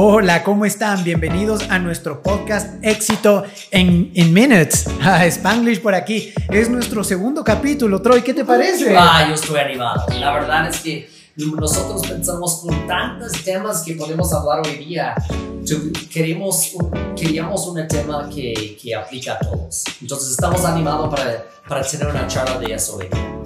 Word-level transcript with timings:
Hola, 0.00 0.44
¿cómo 0.44 0.64
están? 0.64 1.02
Bienvenidos 1.02 1.68
a 1.70 1.80
nuestro 1.80 2.22
podcast 2.22 2.76
Éxito 2.82 3.42
en, 3.72 4.12
in 4.14 4.32
Minutes. 4.32 4.86
Ah, 5.02 5.26
Spanglish 5.26 5.82
por 5.82 5.92
aquí. 5.92 6.32
Es 6.50 6.70
nuestro 6.70 7.02
segundo 7.02 7.42
capítulo. 7.42 8.00
Troy, 8.00 8.22
¿qué 8.22 8.32
te 8.32 8.44
parece? 8.44 8.96
Ah, 8.96 9.26
yo 9.26 9.34
estoy 9.34 9.58
animado. 9.58 10.06
La 10.20 10.34
verdad 10.34 10.68
es 10.68 10.78
que 10.82 11.10
nosotros 11.34 12.06
pensamos 12.06 12.60
con 12.62 12.86
tantos 12.86 13.42
temas 13.42 13.82
que 13.82 13.94
podemos 13.94 14.32
hablar 14.32 14.64
hoy 14.64 14.76
día. 14.76 15.16
Queremos, 16.08 16.74
queríamos 17.16 17.66
un 17.66 17.88
tema 17.88 18.30
que, 18.32 18.78
que 18.80 18.94
aplica 18.94 19.32
a 19.32 19.38
todos. 19.40 19.82
Entonces 20.00 20.30
estamos 20.30 20.64
animados 20.64 21.12
para, 21.12 21.44
para 21.66 21.82
tener 21.82 22.06
una 22.06 22.24
charla 22.28 22.56
de 22.60 22.72
eso 22.72 22.98
hoy. 22.98 23.06
Eh, 23.06 23.37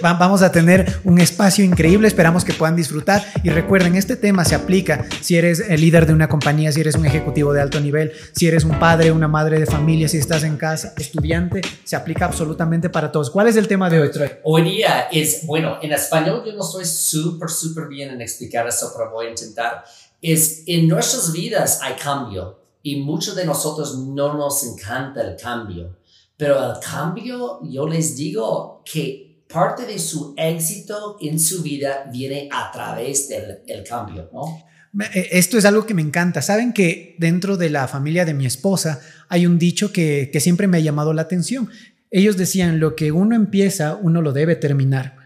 vamos 0.00 0.42
a 0.42 0.52
tener 0.52 1.00
un 1.04 1.20
espacio 1.20 1.64
increíble, 1.64 2.08
esperamos 2.08 2.44
que 2.44 2.52
puedan 2.52 2.76
disfrutar 2.76 3.24
y 3.42 3.50
recuerden, 3.50 3.96
este 3.96 4.16
tema 4.16 4.44
se 4.44 4.54
aplica 4.54 5.06
si 5.20 5.36
eres 5.36 5.60
el 5.60 5.80
líder 5.80 6.06
de 6.06 6.12
una 6.12 6.28
compañía, 6.28 6.72
si 6.72 6.80
eres 6.80 6.94
un 6.94 7.06
ejecutivo 7.06 7.52
de 7.52 7.60
alto 7.60 7.80
nivel, 7.80 8.12
si 8.32 8.46
eres 8.46 8.64
un 8.64 8.78
padre, 8.78 9.12
una 9.12 9.28
madre 9.28 9.58
de 9.58 9.66
familia, 9.66 10.08
si 10.08 10.18
estás 10.18 10.44
en 10.44 10.56
casa, 10.56 10.94
estudiante, 10.96 11.60
se 11.84 11.96
aplica 11.96 12.24
absolutamente 12.24 12.90
para 12.90 13.12
todos. 13.12 13.30
¿Cuál 13.30 13.48
es 13.48 13.56
el 13.56 13.68
tema 13.68 13.90
de 13.90 14.00
hoy, 14.00 14.10
Troy? 14.10 14.30
Hoy 14.44 14.62
día 14.62 15.08
es, 15.10 15.46
bueno, 15.46 15.78
en 15.82 15.92
español 15.92 16.42
yo 16.44 16.52
no 16.52 16.64
estoy 16.64 16.84
súper, 16.84 17.48
súper 17.50 17.88
bien 17.88 18.10
en 18.10 18.20
explicar 18.20 18.66
eso, 18.66 18.92
pero 18.96 19.10
voy 19.10 19.26
a 19.26 19.30
intentar. 19.30 19.84
Es, 20.22 20.64
en 20.66 20.88
nuestras 20.88 21.32
vidas 21.32 21.80
hay 21.82 21.94
cambio 21.94 22.60
y 22.82 22.96
muchos 22.96 23.34
de 23.34 23.44
nosotros 23.44 23.98
no 23.98 24.34
nos 24.34 24.64
encanta 24.64 25.22
el 25.22 25.36
cambio. 25.36 25.96
Pero 26.36 26.72
el 26.72 26.80
cambio, 26.80 27.60
yo 27.64 27.86
les 27.86 28.16
digo 28.16 28.82
que 28.90 29.29
parte 29.52 29.86
de 29.86 29.98
su 29.98 30.34
éxito 30.36 31.16
en 31.20 31.38
su 31.38 31.62
vida 31.62 32.08
viene 32.12 32.48
a 32.52 32.70
través 32.72 33.28
del 33.28 33.84
cambio, 33.88 34.30
¿no? 34.32 34.70
Eh, 35.14 35.28
esto 35.32 35.58
es 35.58 35.64
algo 35.64 35.86
que 35.86 35.94
me 35.94 36.02
encanta. 36.02 36.42
Saben 36.42 36.72
que 36.72 37.14
dentro 37.18 37.56
de 37.56 37.70
la 37.70 37.88
familia 37.88 38.24
de 38.24 38.34
mi 38.34 38.46
esposa 38.46 39.00
hay 39.28 39.46
un 39.46 39.58
dicho 39.58 39.92
que, 39.92 40.30
que 40.32 40.40
siempre 40.40 40.66
me 40.66 40.78
ha 40.78 40.80
llamado 40.80 41.12
la 41.12 41.22
atención. 41.22 41.68
Ellos 42.10 42.36
decían, 42.36 42.80
lo 42.80 42.96
que 42.96 43.12
uno 43.12 43.36
empieza, 43.36 43.94
uno 43.94 44.20
lo 44.20 44.32
debe 44.32 44.56
terminar. 44.56 45.16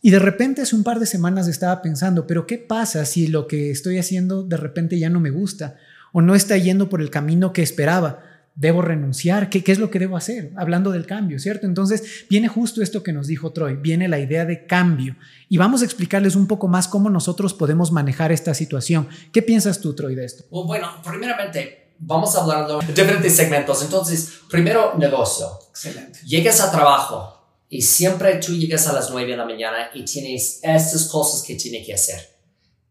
Y 0.00 0.10
de 0.10 0.18
repente 0.18 0.62
hace 0.62 0.76
un 0.76 0.84
par 0.84 1.00
de 1.00 1.06
semanas 1.06 1.48
estaba 1.48 1.82
pensando, 1.82 2.26
pero 2.26 2.46
¿qué 2.46 2.58
pasa 2.58 3.04
si 3.04 3.26
lo 3.26 3.46
que 3.46 3.70
estoy 3.70 3.98
haciendo 3.98 4.42
de 4.42 4.56
repente 4.56 4.98
ya 4.98 5.10
no 5.10 5.20
me 5.20 5.30
gusta 5.30 5.76
o 6.12 6.22
no 6.22 6.34
está 6.34 6.56
yendo 6.56 6.88
por 6.88 7.00
el 7.00 7.10
camino 7.10 7.52
que 7.52 7.62
esperaba? 7.62 8.22
Debo 8.58 8.82
renunciar, 8.82 9.50
¿Qué, 9.50 9.62
¿Qué, 9.62 9.70
es 9.70 9.78
lo 9.78 9.88
que 9.88 10.00
debo 10.00 10.16
hacer? 10.16 10.50
Hablando 10.56 10.90
del 10.90 11.06
cambio, 11.06 11.38
¿cierto? 11.38 11.64
Entonces 11.66 12.26
viene 12.28 12.48
justo 12.48 12.82
esto 12.82 13.04
que 13.04 13.12
nos 13.12 13.28
dijo 13.28 13.52
Troy, 13.52 13.76
viene 13.76 14.08
la 14.08 14.18
idea 14.18 14.44
de 14.44 14.66
cambio 14.66 15.16
y 15.48 15.58
vamos 15.58 15.82
a 15.82 15.84
explicarles 15.84 16.34
un 16.34 16.48
poco 16.48 16.66
más 16.66 16.88
cómo 16.88 17.08
nosotros 17.08 17.54
podemos 17.54 17.92
manejar 17.92 18.32
esta 18.32 18.54
situación. 18.54 19.08
¿Qué 19.32 19.42
piensas 19.42 19.80
tú, 19.80 19.94
Troy, 19.94 20.16
de 20.16 20.24
esto? 20.24 20.44
Bueno, 20.50 20.88
primeramente, 21.04 21.92
vamos 22.00 22.34
a 22.34 22.42
hablar 22.42 22.66
de 22.66 22.92
diferentes 22.92 23.36
segmentos. 23.36 23.80
Entonces, 23.82 24.40
primero, 24.50 24.94
negocio. 24.98 25.46
Excelente. 25.70 26.18
Llegas 26.26 26.60
a 26.60 26.72
trabajo 26.72 27.40
y 27.68 27.82
siempre 27.82 28.34
tú 28.44 28.56
llegas 28.56 28.88
a 28.88 28.92
las 28.92 29.08
9 29.10 29.30
de 29.30 29.36
la 29.36 29.44
mañana 29.44 29.90
y 29.94 30.04
tienes 30.04 30.58
estas 30.64 31.04
cosas 31.06 31.42
que 31.42 31.54
tienes 31.54 31.86
que 31.86 31.94
hacer. 31.94 32.28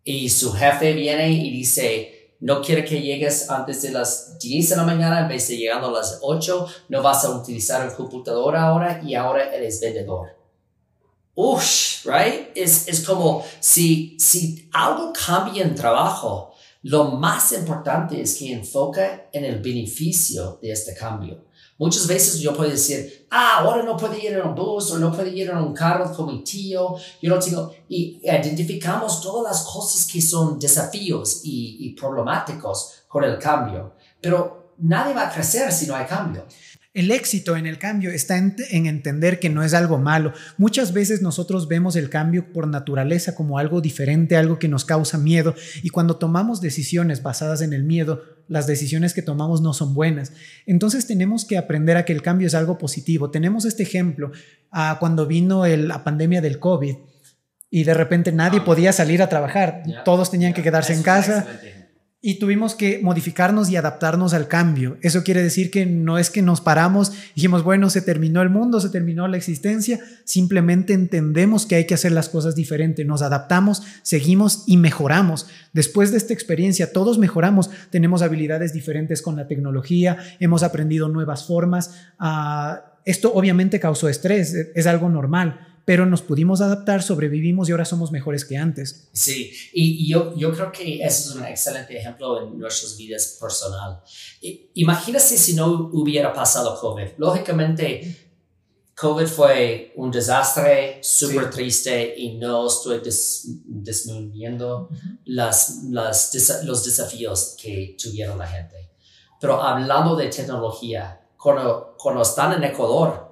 Y 0.06 0.30
su 0.30 0.54
jefe 0.54 0.94
viene 0.94 1.30
y 1.30 1.52
dice, 1.52 2.17
no 2.40 2.62
quiere 2.62 2.86
que 2.86 3.02
llegues 3.02 3.50
antes 3.50 3.82
de 3.82 3.92
las 3.92 4.38
10 4.40 4.70
de 4.70 4.76
la 4.76 4.84
mañana 4.84 5.22
en 5.22 5.28
vez 5.28 5.48
de 5.48 5.58
llegando 5.58 5.88
a 5.88 5.92
las 5.92 6.20
8, 6.22 6.68
no 6.90 7.02
vas 7.02 7.26
a 7.26 7.32
utilizar 7.32 7.86
el 7.86 7.94
computador 7.94 8.56
ahora 8.56 9.02
y 9.04 9.16
ahora 9.16 9.54
eres 9.54 9.82
vendedor. 9.82 10.36
Ush, 11.34 12.06
right? 12.06 12.50
Es, 12.56 12.88
es 12.88 13.02
como 13.06 13.44
si, 13.60 14.18
si 14.20 14.70
algo 14.74 15.14
cambia 15.14 15.64
en 15.64 15.76
trabajo, 15.76 16.54
lo 16.84 17.06
más 17.12 17.52
importante 17.54 18.22
es 18.22 18.36
que 18.36 18.54
enfoque 18.54 19.28
en 19.34 19.44
el 19.44 19.60
beneficio 19.60 20.58
de 20.62 20.72
este 20.72 20.94
cambio. 20.96 21.47
Muchas 21.80 22.08
veces 22.08 22.40
yo 22.40 22.56
puedo 22.56 22.70
decir, 22.72 23.28
ah, 23.30 23.60
ahora 23.60 23.84
no 23.84 23.96
puedo 23.96 24.16
ir 24.16 24.34
en 24.34 24.42
un 24.42 24.56
bus 24.56 24.92
o 24.92 24.98
no 24.98 25.12
puedo 25.12 25.28
ir 25.30 25.50
en 25.50 25.58
un 25.58 25.74
carro 25.74 26.12
con 26.12 26.26
mi 26.28 26.44
tío, 26.44 26.96
yo 27.22 27.30
no 27.30 27.40
tengo, 27.40 27.72
y 27.88 28.20
identificamos 28.24 29.22
todas 29.22 29.52
las 29.52 29.64
cosas 29.64 30.08
que 30.12 30.20
son 30.20 30.58
desafíos 30.58 31.42
y, 31.44 31.78
y 31.82 31.94
problemáticos 31.94 33.04
con 33.08 33.24
el 33.24 33.38
cambio, 33.38 33.94
pero 34.20 34.74
nadie 34.80 35.14
va 35.14 35.28
a 35.28 35.32
crecer 35.32 35.72
si 35.72 35.86
no 35.86 35.96
hay 35.96 36.06
cambio. 36.06 36.46
El 36.98 37.12
éxito 37.12 37.56
en 37.56 37.68
el 37.68 37.78
cambio 37.78 38.10
está 38.10 38.40
en, 38.40 38.56
entender 38.88 39.40
que 39.40 39.52
no 39.52 39.62
es 39.62 39.76
algo 39.76 40.00
malo. 40.00 40.34
Muchas 40.58 40.94
veces 40.94 41.22
nosotros 41.22 41.68
vemos 41.68 41.96
el 41.96 42.10
cambio 42.10 42.52
por 42.52 42.66
naturaleza 42.68 43.36
como 43.36 43.60
algo 43.60 43.82
diferente, 43.82 44.36
algo 44.36 44.58
que 44.58 44.68
nos 44.68 44.84
causa 44.84 45.20
miedo, 45.20 45.54
y 45.84 45.90
cuando 45.90 46.16
tomamos 46.16 46.60
decisiones 46.60 47.22
basadas 47.22 47.62
en 47.62 47.74
el 47.74 47.84
miedo, 47.84 48.24
las 48.48 48.66
decisiones 48.66 49.14
que 49.14 49.22
tomamos 49.22 49.62
no 49.62 49.76
son 49.76 49.94
buenas. 49.94 50.34
Entonces 50.66 51.06
tenemos 51.06 51.46
que 51.46 51.60
aprender 51.60 51.98
a 51.98 52.04
que 52.04 52.14
el 52.14 52.24
cambio 52.24 52.48
es 52.48 52.56
algo 52.56 52.80
positivo. 52.80 53.30
Tenemos 53.30 53.66
este 53.66 53.84
ejemplo 53.84 54.32
ah, 54.72 54.98
cuando 55.00 55.28
vino 55.28 55.68
la 55.68 56.04
pandemia 56.04 56.42
del 56.42 56.58
COVID 56.58 56.96
y 57.70 57.84
de 57.84 57.94
repente 57.94 58.32
nadie 58.32 58.62
ah. 58.62 58.66
podía 58.66 58.92
salir 58.92 59.22
a 59.22 59.30
trabajar, 59.30 59.84
todos 60.04 60.32
tenían 60.32 60.56
que 60.56 60.64
quedarse 60.64 60.96
en 60.96 61.04
casa 61.04 61.46
y 62.20 62.40
tuvimos 62.40 62.74
que 62.74 63.00
modificarnos 63.04 63.70
y 63.70 63.76
adaptarnos 63.76 64.34
al 64.34 64.48
cambio. 64.48 64.98
Eso 65.02 65.24
quiere 65.24 65.44
decir 65.44 65.70
que 65.70 65.86
no 65.86 66.18
es 66.18 66.32
que 66.32 66.42
nos 66.42 66.62
paramos 66.62 67.12
dijimos, 67.36 67.64
bueno, 67.64 67.90
se 67.92 68.02
terminó 68.02 68.42
el 68.42 68.50
mundo, 68.50 68.80
se 68.80 68.90
terminó 68.90 69.28
la 69.28 69.38
existencia, 69.38 70.00
simplemente 70.24 70.94
entendemos 70.94 71.68
que 71.68 71.76
hay 71.76 71.86
que 71.86 71.94
hacer 71.94 72.12
las 72.12 72.30
cosas 72.30 72.56
diferente, 72.56 73.06
nos 73.06 73.22
adaptamos, 73.22 73.84
seguimos 74.02 74.64
y 74.66 74.78
mejoramos. 74.78 75.48
Después 75.74 76.12
de 76.12 76.18
esta 76.18 76.34
experiencia, 76.34 76.92
todos 76.92 77.20
mejoramos, 77.20 77.70
tenemos 77.92 78.24
habilidades 78.24 78.74
diferentes 78.74 79.22
con 79.22 79.36
la 79.36 79.48
tecnología, 79.48 80.18
hemos 80.40 80.64
aprendido 80.64 81.10
nuevas 81.10 81.46
formas. 81.46 81.92
Ah, 82.18 82.96
esto 83.06 83.32
obviamente 83.34 83.80
causó 83.80 84.10
estrés, 84.10 84.54
es 84.54 84.88
algo 84.88 85.10
normal, 85.10 85.77
pero 85.88 86.06
nos 86.06 86.22
pudimos 86.22 86.60
adaptar, 86.60 87.02
sobrevivimos 87.02 87.70
y 87.70 87.72
ahora 87.72 87.86
somos 87.86 88.12
mejores 88.12 88.44
que 88.44 88.58
antes. 88.58 89.08
Sí, 89.14 89.54
y, 89.72 90.10
yo, 90.12 90.36
yo 90.36 90.52
creo 90.52 90.70
que 90.70 90.96
ese 90.96 91.30
es 91.30 91.32
un 91.34 91.46
excelente 91.46 91.98
ejemplo 91.98 92.44
en 92.44 92.60
nuestras 92.60 92.98
vidas 92.98 93.38
personal. 93.40 94.02
Imagínese 94.74 95.38
si 95.38 95.54
no 95.54 95.90
hubiera 95.94 96.34
pasado 96.34 96.78
COVID. 96.78 97.12
Lógicamente, 97.16 98.34
COVID 98.96 99.28
fue 99.28 99.94
un 99.96 100.12
desastre 100.12 101.00
súper 101.02 101.50
triste 101.50 102.16
y 102.18 102.34
no 102.38 102.68
estoy 102.68 103.02
disminuyendo 103.66 104.90
las, 105.24 105.84
las, 105.86 106.66
los 106.66 106.84
desafíos 106.84 107.56
que 107.58 107.96
tuvieron 107.98 108.38
la 108.38 108.48
gente. 108.48 108.90
Pero 109.40 109.64
hablando 109.64 110.18
de 110.18 110.28
tecnología, 110.28 111.22
cuando, 111.38 111.96
cuando 111.98 112.24
están 112.24 112.52
en 112.62 112.66
Ecuador, 112.66 113.27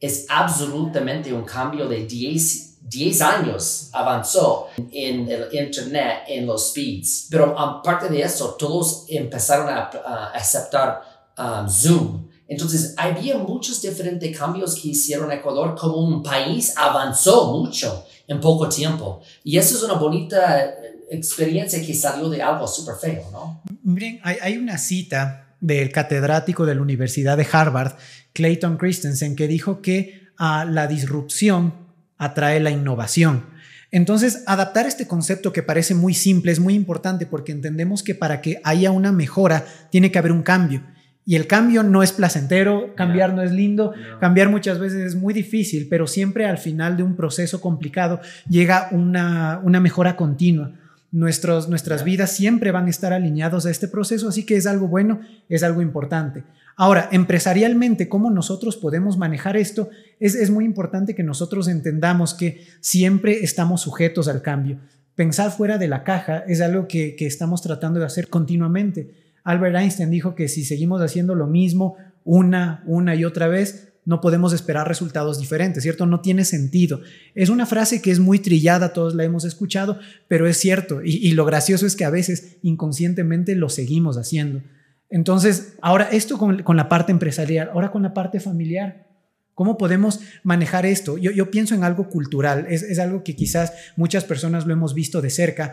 es 0.00 0.26
absolutamente 0.28 1.32
un 1.32 1.44
cambio 1.44 1.88
de 1.88 2.06
10, 2.06 2.80
10 2.82 3.20
años 3.22 3.90
avanzó 3.92 4.68
en 4.92 5.28
el 5.28 5.48
Internet, 5.52 6.24
en 6.28 6.46
los 6.46 6.70
speeds. 6.70 7.28
Pero 7.30 7.58
aparte 7.58 8.08
de 8.08 8.22
eso, 8.22 8.56
todos 8.58 9.06
empezaron 9.08 9.68
a, 9.68 9.90
aceptar 10.34 11.02
um, 11.38 11.68
Zoom. 11.68 12.28
Entonces, 12.48 12.94
había 12.96 13.38
muchos 13.38 13.82
diferentes 13.82 14.36
cambios 14.36 14.76
que 14.76 14.88
hicieron 14.88 15.32
Ecuador 15.32 15.74
como 15.76 15.96
un 15.96 16.22
país 16.22 16.74
avanzó 16.76 17.52
mucho 17.52 18.04
en 18.28 18.40
poco 18.40 18.68
tiempo. 18.68 19.20
Y 19.42 19.58
eso 19.58 19.76
es 19.76 19.82
una 19.82 19.94
bonita 19.94 20.74
experiencia 21.10 21.84
que 21.84 21.94
salió 21.94 22.28
de 22.28 22.42
algo 22.42 22.66
súper 22.68 22.96
feo, 22.96 23.24
¿no? 23.32 23.62
Miren, 23.82 24.20
hay, 24.22 24.36
hay 24.40 24.58
una 24.58 24.78
cita 24.78 25.45
del 25.66 25.90
catedrático 25.90 26.64
de 26.64 26.76
la 26.76 26.82
Universidad 26.82 27.36
de 27.36 27.46
Harvard 27.50 27.94
Clayton 28.32 28.76
Christensen, 28.76 29.34
que 29.34 29.48
dijo 29.48 29.82
que 29.82 30.28
ah, 30.38 30.64
la 30.64 30.86
disrupción 30.86 31.74
atrae 32.18 32.60
la 32.60 32.70
innovación. 32.70 33.46
Entonces, 33.90 34.44
adaptar 34.46 34.86
este 34.86 35.08
concepto 35.08 35.52
que 35.52 35.64
parece 35.64 35.94
muy 35.94 36.14
simple 36.14 36.52
es 36.52 36.60
muy 36.60 36.74
importante 36.74 37.26
porque 37.26 37.50
entendemos 37.50 38.04
que 38.04 38.14
para 38.14 38.40
que 38.40 38.60
haya 38.62 38.92
una 38.92 39.10
mejora 39.10 39.64
tiene 39.90 40.12
que 40.12 40.18
haber 40.18 40.32
un 40.32 40.42
cambio. 40.42 40.84
Y 41.24 41.34
el 41.34 41.48
cambio 41.48 41.82
no 41.82 42.04
es 42.04 42.12
placentero, 42.12 42.94
cambiar 42.94 43.34
no 43.34 43.42
es 43.42 43.50
lindo, 43.50 43.92
cambiar 44.20 44.48
muchas 44.48 44.78
veces 44.78 45.00
es 45.00 45.14
muy 45.16 45.34
difícil, 45.34 45.88
pero 45.90 46.06
siempre 46.06 46.46
al 46.46 46.58
final 46.58 46.96
de 46.96 47.02
un 47.02 47.16
proceso 47.16 47.60
complicado 47.60 48.20
llega 48.48 48.88
una, 48.92 49.60
una 49.64 49.80
mejora 49.80 50.14
continua. 50.14 50.74
Nuestros, 51.16 51.66
nuestras 51.70 52.04
vidas 52.04 52.30
siempre 52.30 52.72
van 52.72 52.88
a 52.88 52.90
estar 52.90 53.14
alineados 53.14 53.64
a 53.64 53.70
este 53.70 53.88
proceso, 53.88 54.28
así 54.28 54.44
que 54.44 54.54
es 54.54 54.66
algo 54.66 54.86
bueno, 54.86 55.20
es 55.48 55.62
algo 55.62 55.80
importante. 55.80 56.44
Ahora, 56.76 57.08
empresarialmente, 57.10 58.06
cómo 58.06 58.30
nosotros 58.30 58.76
podemos 58.76 59.16
manejar 59.16 59.56
esto, 59.56 59.88
es, 60.20 60.50
muy 60.50 60.66
importante 60.66 61.14
que 61.14 61.22
nosotros 61.22 61.68
entendamos 61.68 62.34
que 62.34 62.66
siempre 62.80 63.42
estamos 63.42 63.80
sujetos 63.80 64.28
al 64.28 64.42
cambio. 64.42 64.78
Pensar 65.14 65.50
fuera 65.52 65.78
de 65.78 65.88
la 65.88 66.04
caja 66.04 66.44
es 66.46 66.60
algo 66.60 66.86
que, 66.86 67.16
estamos 67.20 67.62
tratando 67.62 67.98
de 67.98 68.04
hacer 68.04 68.28
continuamente. 68.28 69.14
Albert 69.42 69.76
Einstein 69.76 70.10
dijo 70.10 70.34
que 70.34 70.48
si 70.48 70.66
seguimos 70.66 71.00
haciendo 71.00 71.34
lo 71.34 71.46
mismo 71.46 71.96
una, 72.24 72.82
una 72.84 73.14
y 73.14 73.24
otra 73.24 73.48
vez, 73.48 73.94
no 74.06 74.20
podemos 74.20 74.52
esperar 74.52 74.86
resultados 74.86 75.38
diferentes, 75.40 75.82
¿cierto? 75.82 76.06
No 76.06 76.20
tiene 76.20 76.44
sentido. 76.44 77.00
Es 77.34 77.50
una 77.50 77.66
frase 77.66 78.00
que 78.00 78.12
es 78.12 78.20
muy 78.20 78.38
trillada, 78.38 78.92
todos 78.92 79.16
la 79.16 79.24
hemos 79.24 79.44
escuchado, 79.44 79.98
pero 80.28 80.46
es 80.46 80.56
cierto. 80.56 81.02
Y, 81.04 81.32
lo 81.32 81.44
gracioso 81.44 81.86
es 81.86 81.96
que 81.96 82.04
a 82.04 82.10
veces 82.10 82.56
inconscientemente 82.62 83.56
lo 83.56 83.68
seguimos 83.68 84.16
haciendo. 84.16 84.62
Entonces, 85.10 85.74
ahora 85.82 86.08
esto 86.12 86.38
con, 86.38 86.76
la 86.76 86.88
parte 86.88 87.10
empresarial, 87.10 87.70
ahora 87.72 87.90
con 87.90 88.04
la 88.04 88.14
parte 88.14 88.38
familiar. 88.38 89.08
¿Cómo 89.54 89.76
podemos 89.76 90.20
manejar 90.44 90.86
esto? 90.86 91.18
Yo, 91.18 91.50
pienso 91.50 91.74
en 91.74 91.82
algo 91.82 92.08
cultural, 92.08 92.66
es, 92.68 92.98
algo 93.00 93.24
que 93.24 93.34
quizás 93.34 93.72
muchas 93.96 94.22
personas 94.22 94.66
lo 94.66 94.72
hemos 94.72 94.94
visto 94.94 95.20
de 95.20 95.30
cerca. 95.30 95.72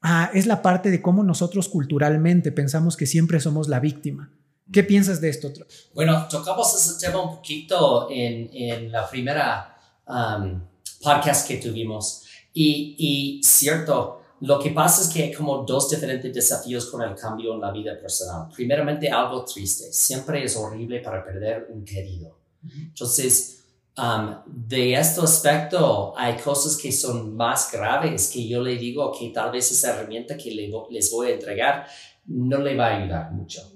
Ah, 0.00 0.30
es 0.32 0.46
la 0.46 0.62
parte 0.62 0.90
de 0.90 1.02
cómo 1.02 1.22
nosotros 1.22 1.68
culturalmente 1.68 2.50
pensamos 2.50 2.96
que 2.96 3.06
siempre 3.06 3.40
somos 3.40 3.68
la 3.68 3.80
víctima. 3.80 4.30
¿Qué 4.72 4.82
piensas 4.82 5.20
de 5.20 5.28
esto? 5.28 5.52
Bueno, 5.94 6.26
tocamos 6.28 6.74
ese 6.74 6.98
tema 6.98 7.22
un 7.22 7.36
poquito 7.36 8.08
en, 8.10 8.50
en 8.52 8.90
la 8.90 9.08
primera 9.08 9.76
um, 10.06 10.60
podcast 11.02 11.46
que 11.46 11.58
tuvimos. 11.58 12.22
Y, 12.52 12.96
y 12.98 13.42
cierto, 13.42 14.22
lo 14.40 14.58
que 14.58 14.70
pasa 14.70 15.02
es 15.02 15.08
que 15.08 15.24
hay 15.24 15.32
como 15.32 15.64
dos 15.64 15.90
diferentes 15.90 16.32
desafíos 16.32 16.86
con 16.86 17.02
el 17.02 17.14
cambio 17.14 17.54
en 17.54 17.60
la 17.60 17.70
vida 17.72 17.98
personal. 18.00 18.48
Primeramente, 18.54 19.10
algo 19.10 19.44
triste. 19.44 19.92
Siempre 19.92 20.42
es 20.44 20.56
horrible 20.56 21.00
para 21.00 21.22
perder 21.22 21.68
un 21.70 21.84
querido. 21.84 22.38
Entonces, 22.64 23.64
um, 23.98 24.36
de 24.46 24.94
este 24.94 25.20
aspecto, 25.20 26.14
hay 26.16 26.36
cosas 26.38 26.76
que 26.78 26.90
son 26.90 27.36
más 27.36 27.70
graves 27.70 28.30
que 28.32 28.48
yo 28.48 28.62
le 28.62 28.76
digo 28.76 29.12
que 29.12 29.28
tal 29.28 29.52
vez 29.52 29.70
esa 29.70 29.94
herramienta 29.94 30.38
que 30.38 30.50
les 30.90 31.10
voy 31.10 31.28
a 31.28 31.34
entregar 31.34 31.86
no 32.26 32.58
le 32.58 32.74
va 32.74 32.86
a 32.86 32.96
ayudar 32.96 33.32
mucho. 33.32 33.73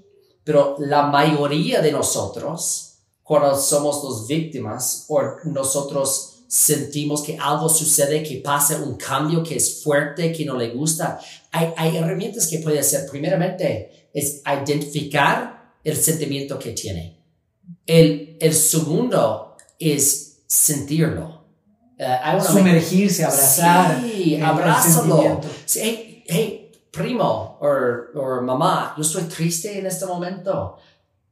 Pero 0.49 0.77
la 0.79 1.03
mayoría 1.03 1.83
de 1.83 1.93
nosotros, 1.93 2.95
cuando 3.23 3.55
somos 3.55 4.03
las 4.03 4.27
víctimas 4.27 5.05
o 5.07 5.21
nosotros 5.45 6.39
sentimos 6.49 7.21
que 7.21 7.37
algo 7.37 7.69
sucede, 7.69 8.23
que 8.23 8.37
pasa 8.37 8.79
un 8.83 8.95
cambio 8.95 9.43
que 9.43 9.57
es 9.57 9.83
fuerte, 9.83 10.33
que 10.33 10.47
no 10.47 10.57
le 10.57 10.71
gusta, 10.71 11.21
hay, 11.53 11.75
hay 11.77 11.99
herramientas 11.99 12.47
que 12.47 12.61
puede 12.61 12.79
hacer. 12.79 13.07
Primeramente, 13.11 14.09
es 14.15 14.41
identificar 14.65 15.75
el 15.85 15.99
sentimiento 15.99 16.59
que 16.59 16.71
tiene. 16.71 17.23
El, 17.85 18.39
el 18.41 18.55
segundo 18.55 19.55
es 19.79 20.39
sentirlo. 20.47 21.45
Uh, 21.99 22.43
Sumergirse, 22.43 23.23
abrazar. 23.23 24.01
Sí, 24.01 24.41
abrázalo. 24.41 25.43
Sí, 25.67 26.25
hey, 26.27 26.68
primo 26.91 27.59
o 27.61 28.43
mamá, 28.43 28.95
yo 28.97 29.03
estoy 29.03 29.25
triste 29.25 29.79
en 29.79 29.87
este 29.87 30.07
momento. 30.07 30.77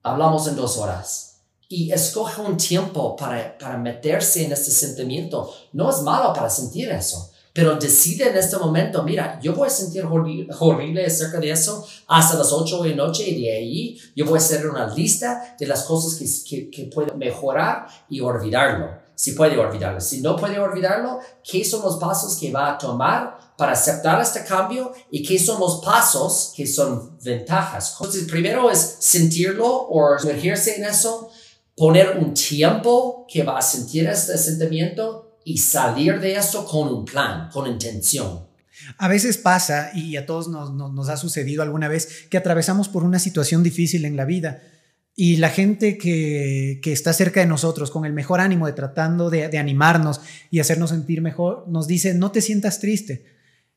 Hablamos 0.03 0.47
en 0.49 0.57
dos 0.57 0.79
horas. 0.79 1.41
Y 1.69 1.91
escoge 1.91 2.41
un 2.43 2.57
tiempo 2.57 3.17
para, 3.17 3.59
para 3.59 3.77
meterse 3.77 4.45
en 4.45 4.53
este 4.53 4.71
sentimiento. 4.71 5.53
No 5.73 5.91
es 5.91 6.01
malo 6.03 6.33
para 6.33 6.49
sentir 6.49 6.91
eso, 6.91 7.33
pero 7.53 7.75
decide 7.75 8.29
en 8.29 8.37
este 8.37 8.57
momento, 8.59 9.03
mira, 9.03 9.41
yo 9.43 9.55
voy 9.55 9.67
a 9.67 9.71
sentir 9.71 10.05
horrible, 10.05 11.07
acerca 11.07 11.41
de 11.41 11.51
eso 11.51 11.85
hasta 12.07 12.37
las 12.37 12.53
8 12.53 12.83
de 12.83 12.95
noche 12.95 13.29
y 13.29 13.43
de 13.43 13.53
ahí 13.53 13.99
yo 14.15 14.27
voy 14.27 14.35
a 14.35 14.43
hacer 14.43 14.69
una 14.69 14.95
lista 14.95 15.57
de 15.59 15.67
las 15.67 15.85
cosas 15.85 16.15
que, 16.19 16.27
que, 16.49 16.71
que 16.71 16.85
puedo 16.85 17.17
mejorar 17.17 17.87
y 18.09 18.21
olvidarlo. 18.21 18.91
Si 19.15 19.33
puede 19.33 19.57
olvidarlo. 19.57 20.01
Si 20.01 20.21
no 20.21 20.37
puede 20.37 20.59
olvidarlo, 20.59 21.19
¿qué 21.43 21.65
son 21.65 21.83
los 21.83 21.97
pasos 21.97 22.37
que 22.37 22.53
va 22.53 22.73
a 22.73 22.79
tomar 22.79 23.36
para 23.57 23.73
aceptar 23.73 24.21
este 24.21 24.45
cambio 24.45 24.93
y 25.11 25.23
qué 25.23 25.39
son 25.39 25.61
los 25.61 25.83
pasos 25.85 26.53
que 26.55 26.67
son 26.67 27.19
ventajas. 27.23 27.97
Entonces, 27.99 28.25
primero 28.25 28.71
es 28.71 28.97
sentirlo 29.01 29.89
o 29.89 30.19
sumergirse 30.19 30.77
en 30.77 30.85
eso, 30.85 31.31
poner 31.75 32.19
un 32.19 32.35
tiempo 32.35 33.27
que 33.29 33.43
va 33.43 33.59
a 33.59 33.63
sentir 33.63 34.07
este 34.07 34.37
sentimiento 34.37 35.39
y 35.45 35.59
salir 35.59 36.21
de 36.21 36.37
eso 36.37 36.67
con 36.67 36.89
un 36.89 37.05
plan, 37.05 37.49
con 37.51 37.67
intención. 37.67 38.47
A 38.99 39.09
veces 39.09 39.39
pasa, 39.39 39.91
y 39.95 40.17
a 40.17 40.27
todos 40.27 40.49
nos, 40.49 41.09
ha 41.09 41.17
sucedido 41.17 41.63
alguna 41.63 41.89
vez, 41.89 42.27
que 42.29 42.37
atravesamos 42.37 42.89
por 42.89 43.05
una 43.05 43.19
situación 43.19 43.63
difícil 43.63 44.05
en 44.05 44.17
la 44.17 44.27
vida 44.27 44.63
y 45.15 45.37
la 45.37 45.49
gente 45.49 45.97
que, 45.97 46.79
está 46.85 47.15
cerca 47.15 47.41
de 47.41 47.47
nosotros, 47.47 47.91
con 47.91 48.05
el 48.05 48.13
mejor 48.13 48.41
ánimo 48.41 48.67
de 48.67 48.75
tratando 48.75 49.31
de, 49.31 49.49
de 49.49 49.57
animarnos 49.57 50.21
y 50.51 50.61
hacernos 50.61 50.91
sentir 50.91 51.23
mejor, 51.23 51.65
nos 51.69 51.87
dice, 51.87 52.13
no 52.13 52.33
te 52.33 52.43
sientas 52.43 52.81
triste 52.81 53.36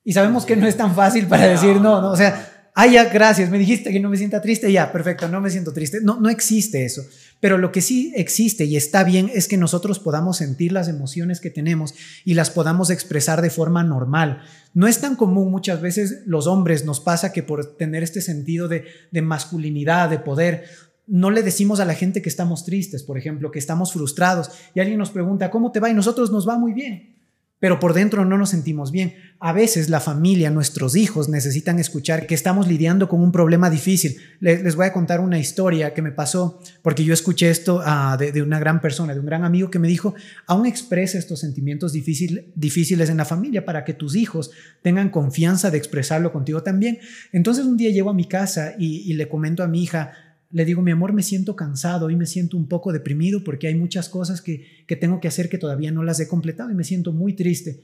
y 0.09 0.13
sabemos 0.13 0.43
que 0.43 0.55
no 0.55 0.65
es 0.65 0.75
tan 0.75 0.95
fácil 0.95 1.27
para 1.27 1.47
decir 1.47 1.79
no, 1.79 2.01
no, 2.01 2.09
o 2.09 2.15
sea, 2.15 2.71
ah, 2.73 2.87
ya, 2.87 3.05
gracias, 3.13 3.51
me 3.51 3.59
dijiste 3.59 3.91
que 3.91 3.99
no 3.99 4.09
me 4.09 4.17
sienta 4.17 4.41
triste, 4.41 4.71
ya, 4.71 4.91
perfecto, 4.91 5.29
no 5.29 5.39
me 5.39 5.51
siento 5.51 5.71
triste. 5.71 5.99
No, 6.01 6.19
no 6.19 6.29
existe 6.29 6.83
eso. 6.83 7.03
Pero 7.39 7.59
lo 7.59 7.71
que 7.71 7.81
sí 7.81 8.11
existe 8.15 8.65
y 8.65 8.75
está 8.75 9.03
bien 9.03 9.29
es 9.31 9.47
que 9.47 9.55
nosotros 9.55 9.99
podamos 9.99 10.37
sentir 10.37 10.71
las 10.71 10.87
emociones 10.87 11.39
que 11.39 11.51
tenemos 11.51 11.93
y 12.25 12.33
las 12.33 12.49
podamos 12.49 12.89
expresar 12.89 13.43
de 13.43 13.51
forma 13.51 13.83
normal. 13.83 14.41
No 14.73 14.87
es 14.87 14.99
tan 14.99 15.15
común 15.15 15.51
muchas 15.51 15.79
veces 15.79 16.23
los 16.25 16.47
hombres 16.47 16.85
nos 16.85 16.99
pasa 16.99 17.31
que 17.31 17.43
por 17.43 17.77
tener 17.77 18.01
este 18.01 18.21
sentido 18.21 18.67
de, 18.67 18.85
de 19.11 19.21
masculinidad, 19.21 20.09
de 20.09 20.17
poder, 20.17 20.63
no 21.05 21.29
le 21.29 21.43
decimos 21.43 21.79
a 21.79 21.85
la 21.85 21.93
gente 21.93 22.23
que 22.23 22.29
estamos 22.29 22.65
tristes, 22.65 23.03
por 23.03 23.19
ejemplo, 23.19 23.51
que 23.51 23.59
estamos 23.59 23.93
frustrados 23.93 24.49
y 24.73 24.79
alguien 24.79 24.97
nos 24.97 25.11
pregunta, 25.11 25.51
¿cómo 25.51 25.71
te 25.71 25.79
va? 25.79 25.91
Y 25.91 25.93
nosotros 25.93 26.31
nos 26.31 26.49
va 26.49 26.57
muy 26.57 26.73
bien 26.73 27.18
pero 27.59 27.79
por 27.79 27.93
dentro 27.93 28.25
no 28.25 28.37
nos 28.37 28.49
sentimos 28.49 28.91
bien. 28.91 29.15
A 29.39 29.53
veces 29.53 29.89
la 29.89 29.99
familia, 29.99 30.49
nuestros 30.49 30.95
hijos 30.95 31.29
necesitan 31.29 31.79
escuchar 31.79 32.25
que 32.25 32.35
estamos 32.35 32.67
lidiando 32.67 33.07
con 33.09 33.21
un 33.21 33.31
problema 33.31 33.69
difícil. 33.69 34.17
Les, 34.39 34.75
voy 34.75 34.85
a 34.85 34.93
contar 34.93 35.19
una 35.19 35.39
historia 35.39 35.93
que 35.93 36.01
me 36.01 36.11
pasó 36.11 36.61
porque 36.81 37.03
yo 37.03 37.13
escuché 37.13 37.49
esto 37.49 37.81
ah, 37.85 38.17
de, 38.17 38.41
una 38.41 38.59
gran 38.59 38.81
persona, 38.81 39.13
de 39.13 39.19
un 39.19 39.25
gran 39.25 39.43
amigo 39.43 39.69
que 39.69 39.79
me 39.79 39.87
dijo, 39.87 40.15
aún 40.47 40.65
expresa 40.65 41.17
estos 41.17 41.39
sentimientos 41.39 41.93
difíciles 41.93 43.09
en 43.09 43.17
la 43.17 43.25
familia 43.25 43.65
para 43.65 43.83
que 43.83 43.93
tus 43.93 44.15
hijos 44.15 44.51
tengan 44.81 45.09
confianza 45.09 45.69
de 45.69 45.77
expresarlo 45.77 46.31
contigo 46.31 46.63
también. 46.63 46.99
Entonces 47.33 47.65
un 47.65 47.77
día 47.77 47.91
llego 47.91 48.09
a 48.09 48.13
mi 48.13 48.25
casa 48.25 48.73
y 48.77 49.13
le 49.13 49.27
comento 49.27 49.63
a 49.63 49.67
mi 49.67 49.83
hija, 49.83 50.28
le 50.51 50.65
digo, 50.65 50.81
mi 50.81 50.91
amor, 50.91 51.13
me 51.13 51.21
siento 51.21 51.55
cansado 51.55 52.09
y 52.09 52.15
me 52.15 52.25
siento 52.25 52.57
un 52.57 52.67
poco 52.67 52.91
deprimido 52.91 53.43
porque 53.43 53.67
hay 53.67 53.75
muchas 53.75 54.09
cosas 54.09 54.41
que, 54.41 54.65
tengo 54.99 55.19
que 55.19 55.27
hacer 55.27 55.47
que 55.47 55.59
todavía 55.59 55.91
no 55.91 56.03
las 56.03 56.19
he 56.19 56.27
completado 56.27 56.71
y 56.71 56.75
me 56.75 56.83
siento 56.83 57.13
muy 57.13 57.33
triste. 57.33 57.83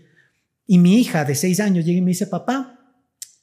Y 0.65 0.79
mi 0.79 0.99
hija 0.99 1.25
de 1.25 1.35
seis 1.35 1.59
años 1.59 1.85
llega 1.85 1.99
y 1.99 2.01
me 2.01 2.09
dice, 2.09 2.25
papá, 2.25 2.79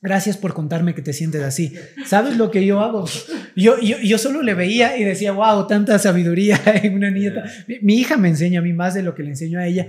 gracias 0.01 0.37
por 0.37 0.55
contarme 0.55 0.95
que 0.95 1.03
te 1.03 1.13
sientes 1.13 1.43
así. 1.43 1.73
¿Sabes 2.05 2.37
lo 2.37 2.51
que 2.51 2.67
yo 2.67 2.81
hago? 2.81 3.05
Yo, 3.55 3.79
yo, 3.79 4.19
solo 4.19 4.43
le 4.43 4.55
veía 4.55 4.99
y 4.99 5.05
decía, 5.05 5.31
wow, 5.31 5.69
tanta 5.69 6.01
sabiduría 6.01 6.61
en 6.83 6.95
una 6.95 7.11
nieta. 7.11 7.45
Mi 7.81 8.01
hija 8.01 8.17
me 8.17 8.29
enseña 8.29 8.59
a 8.59 8.63
mí 8.63 8.73
más 8.73 8.95
de 8.95 9.05
lo 9.05 9.15
que 9.15 9.23
le 9.23 9.31
enseño 9.31 9.61
a 9.61 9.67
ella. 9.69 9.89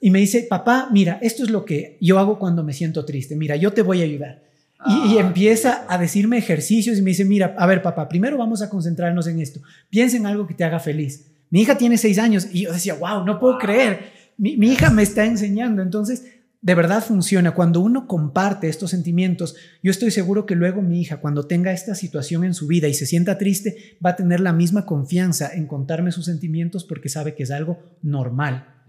Y 0.00 0.10
me 0.10 0.20
dice, 0.20 0.46
papá, 0.48 0.88
mira, 0.90 1.18
esto 1.20 1.44
es 1.44 1.50
lo 1.50 1.66
que 1.66 1.98
yo 2.00 2.18
hago 2.18 2.38
cuando 2.38 2.64
me 2.64 2.72
siento 2.72 3.04
triste. 3.04 3.36
Mira, 3.36 3.56
yo 3.56 3.74
te 3.74 3.82
voy 3.82 4.00
a 4.00 4.04
ayudar. 4.04 4.49
Y, 4.86 5.18
ah, 5.18 5.20
empieza 5.20 5.84
a 5.88 5.98
decirme 5.98 6.38
ejercicios 6.38 6.98
y 6.98 7.02
me 7.02 7.10
dice, 7.10 7.24
mira, 7.24 7.54
a 7.58 7.66
ver 7.66 7.82
papá, 7.82 8.08
primero 8.08 8.38
vamos 8.38 8.62
a 8.62 8.70
concentrarnos 8.70 9.26
en 9.26 9.40
esto. 9.40 9.60
Piensa 9.90 10.16
en 10.16 10.26
algo 10.26 10.46
que 10.46 10.54
te 10.54 10.64
haga 10.64 10.80
feliz. 10.80 11.26
Mi 11.50 11.62
hija 11.62 11.76
tiene 11.76 11.98
seis 11.98 12.18
años 12.18 12.48
y 12.50 12.62
yo 12.62 12.72
decía, 12.72 12.94
wow, 12.94 13.24
no 13.24 13.38
puedo 13.38 13.58
creer. 13.58 14.12
Mi, 14.38 14.56
mi 14.56 14.68
hija 14.68 14.90
me 14.90 15.02
está 15.02 15.26
enseñando. 15.26 15.82
Entonces, 15.82 16.24
de 16.62 16.74
verdad 16.74 17.02
funciona. 17.02 17.52
Cuando 17.52 17.80
uno 17.80 18.06
comparte 18.06 18.68
estos 18.68 18.90
sentimientos, 18.90 19.54
yo 19.82 19.90
estoy 19.90 20.10
seguro 20.10 20.46
que 20.46 20.54
luego 20.54 20.82
mi 20.82 21.00
hija, 21.00 21.18
cuando 21.18 21.46
tenga 21.46 21.72
esta 21.72 21.94
situación 21.94 22.44
en 22.44 22.54
su 22.54 22.66
vida 22.66 22.88
y 22.88 22.94
se 22.94 23.06
sienta 23.06 23.38
triste, 23.38 23.98
va 24.04 24.10
a 24.10 24.16
tener 24.16 24.40
la 24.40 24.52
misma 24.52 24.86
confianza 24.86 25.50
en 25.52 25.66
contarme 25.66 26.12
sus 26.12 26.26
sentimientos 26.26 26.84
porque 26.84 27.08
sabe 27.08 27.34
que 27.34 27.44
es 27.44 27.50
algo 27.50 27.78
normal. 28.02 28.79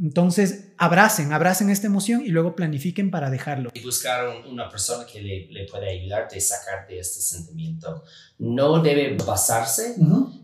Entonces, 0.00 0.72
abracen, 0.78 1.32
abracen 1.32 1.70
esta 1.70 1.86
emoción 1.86 2.22
y 2.24 2.28
luego 2.28 2.56
planifiquen 2.56 3.10
para 3.10 3.30
dejarlo. 3.30 3.70
Y 3.74 3.80
buscar 3.80 4.26
una 4.50 4.68
persona 4.68 5.04
que 5.06 5.20
le, 5.20 5.46
le 5.48 5.66
pueda 5.66 5.86
ayudarte 5.86 6.38
a 6.38 6.40
sacar 6.40 6.86
de 6.88 6.98
este 6.98 7.20
sentimiento. 7.20 8.02
No 8.38 8.82
debe 8.82 9.16
basarse 9.16 9.96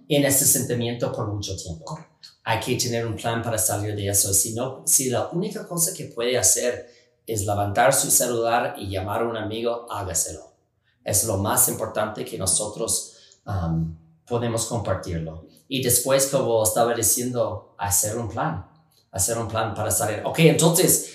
en 0.09 0.25
este 0.25 0.45
sentimiento 0.45 1.11
por 1.13 1.33
mucho 1.33 1.57
tiempo. 1.57 1.99
Hay 2.45 2.61
que 2.61 2.77
tener 2.77 3.07
un 3.07 3.17
plan 3.17 3.43
para 3.43 3.59
salir 3.59 3.97
de 3.97 4.09
eso. 4.09 4.33
Si, 4.33 4.55
no, 4.55 4.83
si 4.87 5.11
la 5.11 5.29
única 5.29 5.67
cosa 5.67 5.93
que 5.95 6.05
puede 6.05 6.39
hacer 6.39 6.89
es 7.27 7.45
levantar 7.45 7.93
su 7.93 8.11
celular 8.11 8.75
y 8.79 8.89
llamar 8.89 9.23
a 9.23 9.29
un 9.29 9.37
amigo, 9.37 9.91
hágaselo. 9.91 10.55
Es 11.03 11.25
lo 11.25 11.39
más 11.39 11.69
importante 11.69 12.25
que 12.25 12.39
nosotros 12.39 13.41
um, 13.47 13.97
podemos 14.27 14.67
compartirlo. 14.67 15.47
Y 15.69 15.83
después, 15.83 16.29
como 16.29 16.63
estaba 16.63 16.95
diciendo, 16.95 17.75
hacer 17.79 18.17
un 18.17 18.29
plan 18.29 18.78
hacer 19.13 19.39
un 19.39 19.49
plan 19.49 19.75
para 19.75 19.91
salir. 19.91 20.23
Ok, 20.25 20.41
entonces 20.41 21.13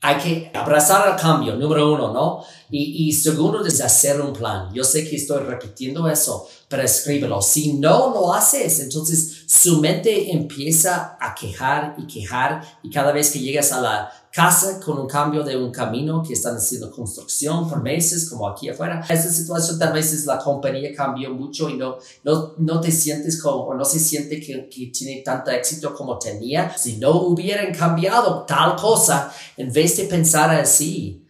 hay 0.00 0.16
que 0.16 0.50
abrazar 0.54 1.08
el 1.08 1.16
cambio, 1.20 1.56
número 1.56 1.92
uno, 1.92 2.12
¿no? 2.12 2.44
Y, 2.70 3.08
y 3.08 3.12
segundo 3.12 3.64
es 3.64 3.80
hacer 3.80 4.20
un 4.20 4.32
plan. 4.32 4.72
Yo 4.72 4.84
sé 4.84 5.08
que 5.08 5.16
estoy 5.16 5.42
repitiendo 5.42 6.08
eso, 6.08 6.48
pero 6.68 6.82
escríbelo. 6.82 7.40
Si 7.40 7.74
no 7.74 8.10
lo 8.12 8.32
haces, 8.32 8.80
entonces 8.80 9.44
su 9.46 9.80
mente 9.80 10.30
empieza 10.32 11.16
a 11.18 11.34
quejar 11.34 11.94
y 11.98 12.06
quejar 12.06 12.62
y 12.82 12.90
cada 12.90 13.12
vez 13.12 13.30
que 13.30 13.40
llegas 13.40 13.72
a 13.72 13.80
la 13.80 14.12
casa 14.30 14.78
con 14.78 14.98
un 14.98 15.08
cambio 15.08 15.42
de 15.42 15.56
un 15.56 15.72
camino 15.72 16.22
que 16.22 16.34
están 16.34 16.56
haciendo 16.56 16.90
construcción 16.90 17.68
por 17.68 17.82
meses, 17.82 18.28
como 18.28 18.46
aquí 18.46 18.68
afuera. 18.68 19.04
Esta 19.08 19.30
situación 19.30 19.78
tal 19.78 19.94
vez 19.94 20.12
es 20.12 20.26
la 20.26 20.38
compañía 20.38 20.94
cambió 20.94 21.30
mucho 21.30 21.70
y 21.70 21.76
no, 21.76 21.96
no, 22.24 22.54
no 22.58 22.80
te 22.80 22.92
sientes 22.92 23.40
como, 23.40 23.64
o 23.64 23.74
no 23.74 23.84
se 23.84 23.98
siente 23.98 24.38
que, 24.40 24.68
tiene 24.92 25.22
tanto 25.22 25.50
éxito 25.50 25.94
como 25.94 26.18
tenía. 26.18 26.76
Si 26.76 26.98
no 26.98 27.22
hubieran 27.22 27.74
cambiado 27.74 28.44
tal 28.44 28.76
cosa, 28.76 29.32
en 29.56 29.72
vez 29.72 29.96
de 29.96 30.04
pensar 30.04 30.50
así, 30.50 31.24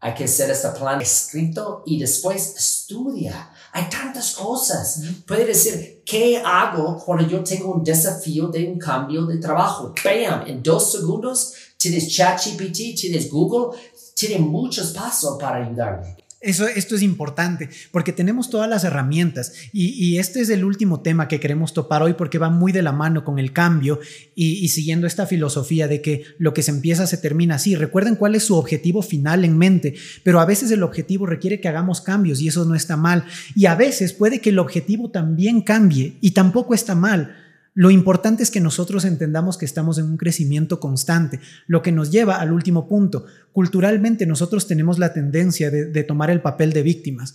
hay 0.00 0.14
que 0.14 0.24
hacer 0.24 0.50
este 0.50 0.68
plan 0.70 1.00
escrito 1.00 1.82
y 1.84 1.98
después 1.98 2.54
estudia. 2.56 3.50
Hay 3.76 3.88
tantas 3.90 4.36
cosas. 4.36 5.02
Puede 5.26 5.46
decir, 5.46 6.02
¿qué 6.06 6.40
hago 6.44 6.96
cuando 7.04 7.26
yo 7.26 7.42
tengo 7.42 7.72
un 7.72 7.82
desafío 7.82 8.46
de 8.46 8.68
un 8.68 8.78
cambio 8.78 9.26
de 9.26 9.38
trabajo? 9.38 9.92
Bam, 10.04 10.46
en 10.46 10.62
dos 10.62 10.92
segundos 10.92 11.52
tienes 11.76 12.08
ChatGPT, 12.08 12.96
tienes 12.96 13.28
Google, 13.28 13.76
tiene 14.14 14.38
muchos 14.38 14.92
pasos 14.92 15.36
para 15.40 15.66
ayudarme. 15.66 16.16
Eso, 16.44 16.68
esto 16.68 16.94
es 16.94 17.02
importante 17.02 17.70
porque 17.90 18.12
tenemos 18.12 18.50
todas 18.50 18.68
las 18.68 18.84
herramientas 18.84 19.52
y, 19.72 20.18
este 20.18 20.40
es 20.40 20.50
el 20.50 20.64
último 20.64 21.00
tema 21.00 21.26
que 21.26 21.40
queremos 21.40 21.72
topar 21.72 22.02
hoy 22.02 22.12
porque 22.12 22.38
va 22.38 22.50
muy 22.50 22.70
de 22.70 22.82
la 22.82 22.92
mano 22.92 23.24
con 23.24 23.38
el 23.38 23.52
cambio 23.52 23.98
y, 24.34 24.64
y, 24.64 24.68
siguiendo 24.68 25.06
esta 25.06 25.26
filosofía 25.26 25.88
de 25.88 26.02
que 26.02 26.24
lo 26.38 26.52
que 26.52 26.62
se 26.62 26.70
empieza 26.70 27.06
se 27.06 27.16
termina 27.16 27.54
así. 27.54 27.74
Recuerden 27.76 28.16
cuál 28.16 28.34
es 28.34 28.44
su 28.44 28.56
objetivo 28.56 29.00
final 29.00 29.44
en 29.44 29.56
mente, 29.56 29.94
pero 30.22 30.38
a 30.38 30.44
veces 30.44 30.70
el 30.70 30.82
objetivo 30.82 31.24
requiere 31.24 31.60
que 31.60 31.68
hagamos 31.68 32.02
cambios 32.02 32.40
y 32.42 32.48
eso 32.48 32.64
no 32.66 32.74
está 32.74 32.96
mal. 32.96 33.24
Y 33.56 33.66
a 33.66 33.74
veces 33.74 34.12
puede 34.12 34.40
que 34.40 34.50
el 34.50 34.58
objetivo 34.58 35.10
también 35.10 35.62
cambie 35.62 36.18
y 36.20 36.32
tampoco 36.32 36.74
está 36.74 36.94
mal. 36.94 37.43
Lo 37.76 37.90
importante 37.90 38.44
es 38.44 38.52
que 38.52 38.60
nosotros 38.60 39.04
entendamos 39.04 39.58
que 39.58 39.64
estamos 39.64 39.98
en 39.98 40.04
un 40.04 40.16
crecimiento 40.16 40.78
constante, 40.78 41.40
lo 41.66 41.82
que 41.82 41.90
nos 41.90 42.12
lleva 42.12 42.36
al 42.36 42.52
último 42.52 42.86
punto. 42.86 43.26
Culturalmente 43.52 44.26
nosotros 44.26 44.68
tenemos 44.68 45.00
la 45.00 45.12
tendencia 45.12 45.72
de, 45.72 46.04
tomar 46.04 46.30
el 46.30 46.40
papel 46.40 46.72
de 46.72 46.84
víctimas 46.84 47.34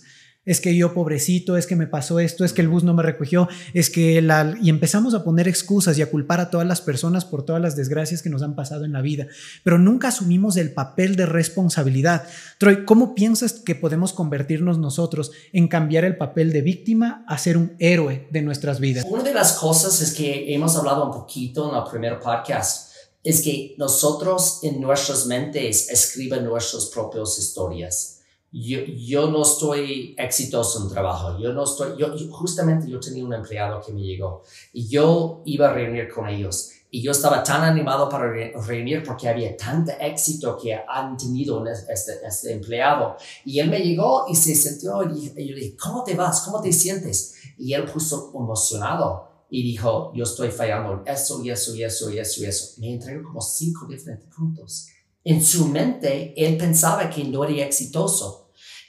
es 0.50 0.60
que 0.60 0.74
yo 0.74 0.92
pobrecito, 0.92 1.56
es 1.56 1.68
que 1.68 1.76
me 1.76 1.86
pasó 1.86 2.18
esto, 2.18 2.44
es 2.44 2.52
que 2.52 2.60
el 2.60 2.66
bus 2.66 2.82
no 2.82 2.92
me 2.92 3.04
recogió, 3.04 3.48
es 3.72 3.88
que 3.88 4.20
la... 4.20 4.56
Y 4.60 4.68
empezamos 4.68 5.14
a 5.14 5.22
poner 5.22 5.46
excusas 5.46 5.96
y 5.96 6.02
a 6.02 6.10
culpar 6.10 6.40
a 6.40 6.50
todas 6.50 6.66
las 6.66 6.80
personas 6.80 7.24
por 7.24 7.44
todas 7.44 7.62
las 7.62 7.76
desgracias 7.76 8.20
que 8.20 8.30
nos 8.30 8.42
han 8.42 8.56
pasado 8.56 8.84
en 8.84 8.92
la 8.92 9.00
vida, 9.00 9.28
pero 9.62 9.78
nunca 9.78 10.08
asumimos 10.08 10.56
el 10.56 10.72
papel 10.72 11.14
de 11.14 11.26
responsabilidad. 11.26 12.24
Troy, 12.58 12.84
¿cómo 12.84 13.14
piensas 13.14 13.52
que 13.52 13.76
podemos 13.76 14.12
convertirnos 14.12 14.76
nosotros 14.76 15.30
en 15.52 15.68
cambiar 15.68 16.04
el 16.04 16.16
papel 16.16 16.52
de 16.52 16.62
víctima 16.62 17.24
a 17.28 17.38
ser 17.38 17.56
un 17.56 17.76
héroe 17.78 18.26
de 18.32 18.42
nuestras 18.42 18.80
vidas? 18.80 19.06
Una 19.08 19.22
de 19.22 19.34
las 19.34 19.52
cosas 19.52 20.00
es 20.00 20.12
que 20.12 20.52
hemos 20.52 20.74
hablado 20.74 21.06
un 21.06 21.12
poquito 21.12 21.70
en 21.70 21.78
el 21.78 21.88
primer 21.88 22.18
podcast, 22.18 22.90
es 23.22 23.40
que 23.42 23.76
nosotros 23.78 24.58
en 24.64 24.80
nuestras 24.80 25.26
mentes 25.26 25.88
escriben 25.90 26.44
nuestras 26.44 26.86
propias 26.86 27.38
historias 27.38 28.19
yo, 28.52 28.80
yo 28.80 29.30
no 29.30 29.42
estoy 29.42 30.14
exitoso 30.18 30.82
en 30.82 30.88
trabajo, 30.88 31.38
yo 31.38 31.52
no 31.52 31.64
estoy, 31.64 31.96
yo, 31.96 32.08
justamente 32.30 32.90
yo 32.90 32.98
tenía 32.98 33.24
un 33.24 33.32
empleado 33.32 33.80
que 33.80 33.92
me 33.92 34.02
llegó 34.02 34.42
y 34.72 34.88
yo 34.88 35.42
iba 35.44 35.68
a 35.68 35.72
reunir 35.72 36.08
con 36.12 36.28
ellos 36.28 36.70
y 36.90 37.00
yo 37.02 37.12
estaba 37.12 37.44
tan 37.44 37.62
animado 37.62 38.08
para 38.08 38.32
reunir 38.66 39.04
porque 39.04 39.28
había 39.28 39.56
tanto 39.56 39.92
éxito 40.00 40.58
que 40.60 40.74
han 40.74 41.16
tenido 41.16 41.64
este, 41.66 42.26
este 42.26 42.52
empleado 42.52 43.16
y 43.44 43.60
él 43.60 43.70
me 43.70 43.78
llegó 43.78 44.26
y 44.28 44.34
se 44.34 44.54
sintió 44.56 45.04
y, 45.04 45.28
yo 45.28 45.54
le 45.54 45.60
dije, 45.60 45.76
¿cómo 45.76 46.02
te 46.02 46.14
vas? 46.14 46.40
¿Cómo 46.40 46.60
te 46.60 46.72
sientes? 46.72 47.34
Y 47.56 47.72
él 47.74 47.84
puso 47.84 48.32
emocionado 48.34 49.28
y 49.48 49.62
dijo, 49.62 50.12
yo 50.14 50.24
estoy 50.24 50.50
fallando 50.50 50.92
en 50.92 51.12
eso 51.12 51.42
y 51.44 51.50
eso 51.50 51.74
y 51.74 51.84
eso 51.84 52.10
y 52.10 52.18
eso 52.18 52.42
y 52.42 52.46
eso. 52.46 52.80
Me 52.80 52.92
entregó 52.92 53.28
como 53.28 53.40
cinco 53.40 53.86
diferentes 53.86 54.28
puntos. 54.34 54.88
En 55.22 55.42
su 55.44 55.66
mente, 55.66 56.32
él 56.36 56.56
pensaba 56.56 57.10
que 57.10 57.24
no 57.24 57.44
era 57.44 57.66
exitoso. 57.66 58.39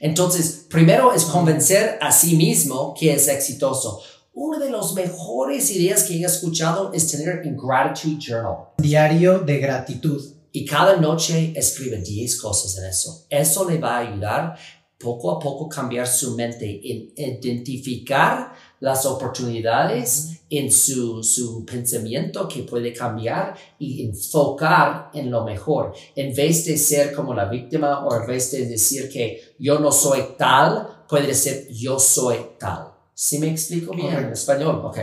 Entonces, 0.02 0.66
primero 0.68 1.14
es 1.14 1.26
convencer 1.26 2.00
a 2.02 2.12
sí 2.12 2.36
mismo 2.36 2.96
que 3.00 3.14
es 3.14 3.28
exitoso. 3.28 4.02
Una 4.34 4.58
de 4.58 4.72
las 4.72 4.94
mejores 4.94 5.70
ideas 5.72 6.04
que 6.04 6.16
he 6.16 6.24
escuchado 6.24 6.92
es 6.92 7.08
tener 7.08 7.44
un 7.46 7.56
gratitude 7.56 8.18
journal. 8.20 8.56
Diario 8.78 9.40
de 9.40 9.60
gratitud. 9.60 10.22
Y 10.52 10.66
cada 10.66 10.98
noche 10.98 11.54
escribe 11.56 11.98
10 11.98 12.42
cosas 12.42 12.78
en 12.80 12.86
eso. 12.90 13.26
Eso 13.30 13.70
le 13.70 13.78
va 13.78 13.98
a 13.98 14.00
ayudar 14.00 14.56
poco 14.98 15.32
a 15.32 15.40
poco 15.40 15.70
cambiar 15.70 16.08
su 16.08 16.36
mente 16.36 16.82
en 16.84 17.14
identificar 17.16 18.54
las 18.82 19.06
oportunidades 19.06 20.42
en 20.50 20.70
su, 20.70 21.24
su 21.24 21.66
pensamiento 21.66 22.48
que 22.48 22.64
puede 22.64 22.92
cambiar 22.92 23.56
y 23.80 24.06
enfocar 24.06 25.10
en 25.14 25.32
lo 25.32 25.46
mejor. 25.46 25.94
En 26.16 26.36
vez 26.36 26.66
de 26.66 26.78
ser 26.78 27.14
como 27.14 27.34
la 27.34 27.46
víctima 27.46 28.06
o 28.06 28.20
en 28.20 28.28
vez 28.28 28.52
de 28.52 28.66
decir 28.66 29.08
que 29.08 29.56
yo 29.58 29.80
no 29.80 29.92
soy 29.92 30.22
tal, 30.38 31.06
puede 31.08 31.28
decir 31.28 31.68
yo 31.72 31.98
soy 32.00 32.38
tal. 32.60 32.88
¿Sí 33.14 33.40
me 33.40 33.50
explico 33.50 33.94
bien 33.94 34.16
en 34.16 34.32
español? 34.32 34.82
Ok. 34.84 34.98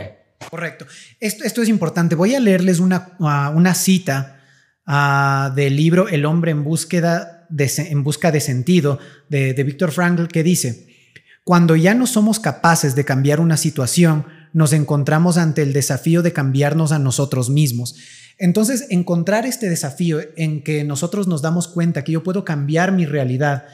Correcto. 0.51 0.85
Esto, 1.19 1.43
esto 1.45 1.61
es 1.61 1.69
importante. 1.69 2.15
Voy 2.15 2.35
a 2.35 2.39
leerles 2.39 2.79
una, 2.79 3.15
uh, 3.19 3.57
una 3.57 3.73
cita 3.73 4.41
uh, 4.85 5.55
del 5.55 5.75
libro 5.75 6.09
El 6.09 6.25
hombre 6.25 6.51
en 6.51 6.63
búsqueda 6.63 7.47
de, 7.49 7.71
en 7.77 8.03
busca 8.03 8.31
de 8.31 8.41
sentido 8.41 8.99
de, 9.29 9.53
de 9.53 9.63
Víctor 9.63 9.91
Frankl 9.91 10.27
que 10.27 10.43
dice, 10.43 10.88
cuando 11.43 11.75
ya 11.75 11.93
no 11.93 12.07
somos 12.07 12.39
capaces 12.39 12.95
de 12.95 13.05
cambiar 13.05 13.39
una 13.39 13.57
situación, 13.57 14.25
nos 14.53 14.73
encontramos 14.73 15.37
ante 15.37 15.61
el 15.61 15.73
desafío 15.73 16.21
de 16.21 16.33
cambiarnos 16.33 16.91
a 16.91 16.99
nosotros 16.99 17.49
mismos. 17.49 17.95
Entonces, 18.37 18.87
encontrar 18.89 19.45
este 19.45 19.69
desafío 19.69 20.19
en 20.37 20.63
que 20.63 20.83
nosotros 20.83 21.27
nos 21.27 21.41
damos 21.41 21.67
cuenta 21.67 22.03
que 22.03 22.13
yo 22.13 22.23
puedo 22.23 22.45
cambiar 22.45 22.91
mi 22.91 23.05
realidad 23.05 23.65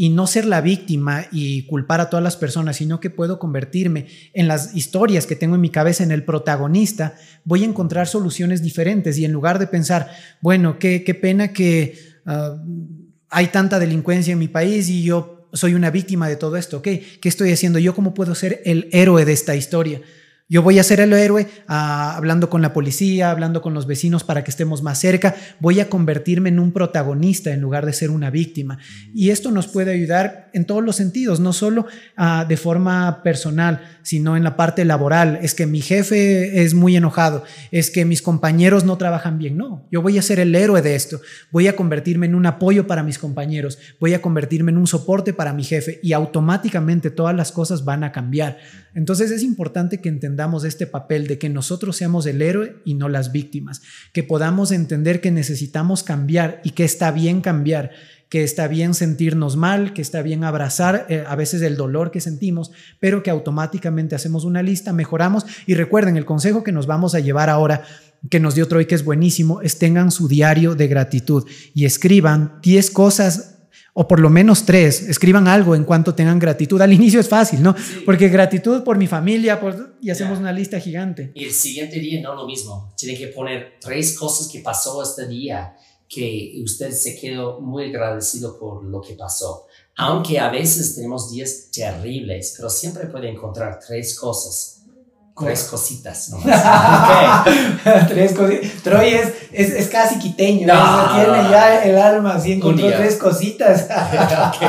y 0.00 0.10
no 0.10 0.28
ser 0.28 0.44
la 0.44 0.60
víctima 0.60 1.26
y 1.32 1.66
culpar 1.66 2.00
a 2.00 2.08
todas 2.08 2.22
las 2.22 2.36
personas, 2.36 2.76
sino 2.76 3.00
que 3.00 3.10
puedo 3.10 3.40
convertirme 3.40 4.06
en 4.32 4.46
las 4.46 4.76
historias 4.76 5.26
que 5.26 5.34
tengo 5.34 5.56
en 5.56 5.60
mi 5.60 5.70
cabeza, 5.70 6.04
en 6.04 6.12
el 6.12 6.24
protagonista, 6.24 7.16
voy 7.42 7.64
a 7.64 7.66
encontrar 7.66 8.06
soluciones 8.06 8.62
diferentes 8.62 9.18
y 9.18 9.24
en 9.24 9.32
lugar 9.32 9.58
de 9.58 9.66
pensar, 9.66 10.08
bueno, 10.40 10.78
qué, 10.78 11.18
pena 11.20 11.52
que 11.52 11.98
uh, 12.26 12.56
hay 13.28 13.48
tanta 13.48 13.80
delincuencia 13.80 14.32
en 14.32 14.38
mi 14.38 14.46
país 14.46 14.88
y 14.88 15.02
yo 15.02 15.37
soy 15.52 15.74
una 15.74 15.90
víctima 15.90 16.28
de 16.28 16.36
todo 16.36 16.56
esto, 16.56 16.82
¿Qué 16.82 17.18
estoy 17.22 17.52
haciendo 17.52 17.78
yo? 17.78 17.94
¿Cómo 17.94 18.14
puedo 18.14 18.34
ser 18.34 18.62
el 18.64 18.88
héroe 18.92 19.24
de 19.24 19.32
esta 19.32 19.56
historia? 19.56 20.00
Yo 20.50 20.62
voy 20.62 20.78
a 20.78 20.82
ser 20.82 21.00
el 21.00 21.12
héroe 21.12 21.46
ah, 21.66 22.16
hablando 22.16 22.48
con 22.48 22.62
la 22.62 22.72
policía, 22.72 23.30
hablando 23.30 23.60
con 23.60 23.74
los 23.74 23.86
vecinos 23.86 24.24
para 24.24 24.44
que 24.44 24.50
estemos 24.50 24.82
más 24.82 24.98
cerca. 24.98 25.36
Voy 25.60 25.78
a 25.78 25.90
convertirme 25.90 26.48
en 26.48 26.58
un 26.58 26.72
protagonista 26.72 27.52
en 27.52 27.60
lugar 27.60 27.84
de 27.84 27.92
ser 27.92 28.10
una 28.10 28.30
víctima. 28.30 28.78
Y 29.12 29.28
esto 29.28 29.50
nos 29.50 29.68
puede 29.68 29.92
ayudar 29.92 30.48
en 30.54 30.64
todos 30.64 30.82
los 30.82 30.96
sentidos, 30.96 31.38
no 31.38 31.52
solo 31.52 31.86
ah, 32.16 32.46
de 32.48 32.56
forma 32.56 33.22
personal, 33.22 33.97
sino 34.08 34.38
en 34.38 34.42
la 34.42 34.56
parte 34.56 34.86
laboral. 34.86 35.38
Es 35.42 35.54
que 35.54 35.66
mi 35.66 35.82
jefe 35.82 36.62
es 36.62 36.72
muy 36.72 36.96
enojado, 36.96 37.44
es 37.70 37.90
que 37.90 38.06
mis 38.06 38.22
compañeros 38.22 38.84
no 38.84 38.96
trabajan 38.96 39.36
bien. 39.36 39.58
No, 39.58 39.86
yo 39.92 40.00
voy 40.00 40.16
a 40.16 40.22
ser 40.22 40.40
el 40.40 40.54
héroe 40.54 40.80
de 40.80 40.94
esto. 40.94 41.20
Voy 41.50 41.68
a 41.68 41.76
convertirme 41.76 42.24
en 42.24 42.34
un 42.34 42.46
apoyo 42.46 42.86
para 42.86 43.02
mis 43.02 43.18
compañeros, 43.18 43.78
voy 44.00 44.14
a 44.14 44.22
convertirme 44.22 44.72
en 44.72 44.78
un 44.78 44.86
soporte 44.86 45.34
para 45.34 45.52
mi 45.52 45.62
jefe 45.62 46.00
y 46.02 46.14
automáticamente 46.14 47.10
todas 47.10 47.36
las 47.36 47.52
cosas 47.52 47.84
van 47.84 48.02
a 48.02 48.10
cambiar. 48.10 48.56
Entonces 48.94 49.30
es 49.30 49.42
importante 49.42 50.00
que 50.00 50.08
entendamos 50.08 50.64
este 50.64 50.86
papel 50.86 51.26
de 51.26 51.38
que 51.38 51.50
nosotros 51.50 51.94
seamos 51.94 52.24
el 52.24 52.40
héroe 52.40 52.76
y 52.86 52.94
no 52.94 53.10
las 53.10 53.30
víctimas, 53.30 53.82
que 54.14 54.22
podamos 54.22 54.72
entender 54.72 55.20
que 55.20 55.30
necesitamos 55.30 56.02
cambiar 56.02 56.62
y 56.64 56.70
que 56.70 56.84
está 56.84 57.10
bien 57.10 57.42
cambiar 57.42 57.90
que 58.28 58.44
está 58.44 58.68
bien 58.68 58.94
sentirnos 58.94 59.56
mal, 59.56 59.92
que 59.94 60.02
está 60.02 60.22
bien 60.22 60.44
abrazar 60.44 61.06
eh, 61.08 61.24
a 61.26 61.34
veces 61.36 61.62
el 61.62 61.76
dolor 61.76 62.10
que 62.10 62.20
sentimos, 62.20 62.70
pero 63.00 63.22
que 63.22 63.30
automáticamente 63.30 64.14
hacemos 64.14 64.44
una 64.44 64.62
lista, 64.62 64.92
mejoramos 64.92 65.46
y 65.66 65.74
recuerden, 65.74 66.16
el 66.16 66.24
consejo 66.24 66.62
que 66.62 66.72
nos 66.72 66.86
vamos 66.86 67.14
a 67.14 67.20
llevar 67.20 67.50
ahora 67.50 67.84
que 68.30 68.40
nos 68.40 68.54
dio 68.54 68.66
Troy, 68.66 68.86
que 68.86 68.94
es 68.94 69.04
buenísimo, 69.04 69.62
es 69.62 69.78
tengan 69.78 70.10
su 70.10 70.28
diario 70.28 70.74
de 70.74 70.88
gratitud 70.88 71.46
y 71.74 71.84
escriban 71.84 72.58
10 72.62 72.90
cosas 72.90 73.54
o 74.00 74.06
por 74.06 74.20
lo 74.20 74.30
menos 74.30 74.64
tres, 74.64 75.02
escriban 75.02 75.48
algo 75.48 75.74
en 75.74 75.82
cuanto 75.82 76.14
tengan 76.14 76.38
gratitud. 76.38 76.80
Al 76.80 76.92
inicio 76.92 77.18
es 77.18 77.28
fácil, 77.28 77.60
¿no? 77.60 77.74
Porque 78.06 78.28
gratitud 78.28 78.84
por 78.84 78.96
mi 78.96 79.08
familia 79.08 79.60
y 80.00 80.10
hacemos 80.10 80.38
una 80.38 80.52
lista 80.52 80.78
gigante. 80.78 81.32
Y 81.34 81.44
el 81.44 81.52
siguiente 81.52 81.98
día 81.98 82.20
no 82.22 82.36
lo 82.36 82.46
mismo. 82.46 82.94
Tienen 82.96 83.18
que 83.18 83.26
poner 83.28 83.78
tres 83.80 84.16
cosas 84.16 84.46
que 84.52 84.60
pasó 84.60 85.02
este 85.02 85.26
día 85.26 85.74
que 86.08 86.60
usted 86.64 86.92
se 86.92 87.18
quedó 87.18 87.60
muy 87.60 87.86
agradecido 87.86 88.58
por 88.58 88.84
lo 88.84 89.00
que 89.00 89.14
pasó. 89.14 89.66
Aunque 89.96 90.38
a 90.38 90.50
veces 90.50 90.94
tenemos 90.94 91.30
días 91.30 91.68
terribles, 91.72 92.54
pero 92.56 92.70
siempre 92.70 93.06
puede 93.06 93.28
encontrar 93.28 93.78
tres 93.84 94.18
cosas 94.18 94.78
Tres 95.40 95.64
cositas 95.64 96.30
nomás. 96.30 97.44
tres 98.08 98.32
cositas. 98.32 98.82
Troy 98.82 99.08
es, 99.10 99.28
es, 99.52 99.70
es, 99.70 99.88
casi 99.88 100.18
quiteño. 100.18 100.66
No, 100.66 101.14
tiene 101.14 101.50
ya 101.50 101.84
el 101.84 101.96
alma 101.96 102.34
así, 102.34 102.52
encontró 102.52 102.88
tres 102.88 103.16
cositas. 103.16 103.84
okay. 103.84 104.68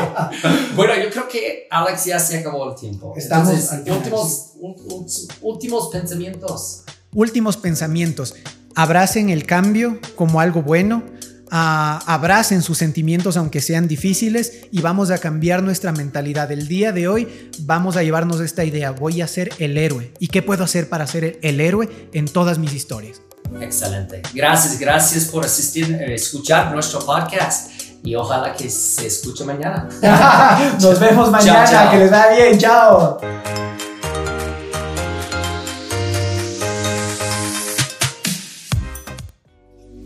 Bueno, 0.76 0.94
yo 1.02 1.10
creo 1.10 1.28
que 1.28 1.68
Alex 1.72 2.06
ya 2.06 2.20
se 2.20 2.40
acabó 2.40 2.70
el 2.70 2.76
tiempo. 2.76 3.14
Estamos 3.18 3.50
Entonces, 3.50 4.54
últimos, 4.60 5.38
últimos 5.42 5.88
pensamientos. 5.90 6.84
Últimos 7.14 7.58
pensamientos. 7.58 8.36
Abracen 8.76 9.30
el 9.30 9.46
cambio 9.46 10.00
como 10.16 10.40
algo 10.40 10.62
bueno 10.62 11.02
abracen 11.52 12.62
sus 12.62 12.78
sentimientos 12.78 13.38
aunque 13.38 13.62
sean 13.62 13.88
difíciles 13.88 14.68
y 14.72 14.82
vamos 14.82 15.12
a 15.12 15.18
cambiar 15.18 15.64
nuestra 15.64 15.92
mentalidad. 15.92 16.52
El 16.52 16.68
día 16.68 16.92
de 16.92 17.08
hoy 17.08 17.52
vamos 17.60 17.98
a 17.98 18.04
llevarnos 18.04 18.42
esta 18.42 18.64
idea, 18.64 18.92
voy 18.92 19.22
a 19.22 19.28
ser 19.28 19.52
el 19.60 19.78
héroe. 19.78 20.14
¿Y 20.20 20.28
qué 20.28 20.42
puedo 20.42 20.64
hacer 20.64 20.90
para 20.90 21.08
ser 21.08 21.40
el 21.42 21.62
héroe 21.62 21.90
en 22.14 22.26
todas 22.26 22.58
mis 22.58 22.74
historias? 22.74 23.22
Excelente. 23.60 24.22
Gracias, 24.34 24.80
gracias 24.80 25.26
por 25.26 25.44
asistir, 25.44 25.92
eh, 25.92 26.14
escuchar 26.14 26.72
nuestro 26.72 27.00
podcast 27.06 27.72
y 28.04 28.16
ojalá 28.16 28.54
que 28.54 28.70
se 28.70 29.08
escuche 29.08 29.44
mañana. 29.44 29.90
Nos 30.82 31.00
vemos 31.00 31.30
mañana, 31.32 31.92
que 31.92 31.98
les 31.98 32.12
da 32.12 32.30
bien, 32.34 32.58
chao. 32.58 33.20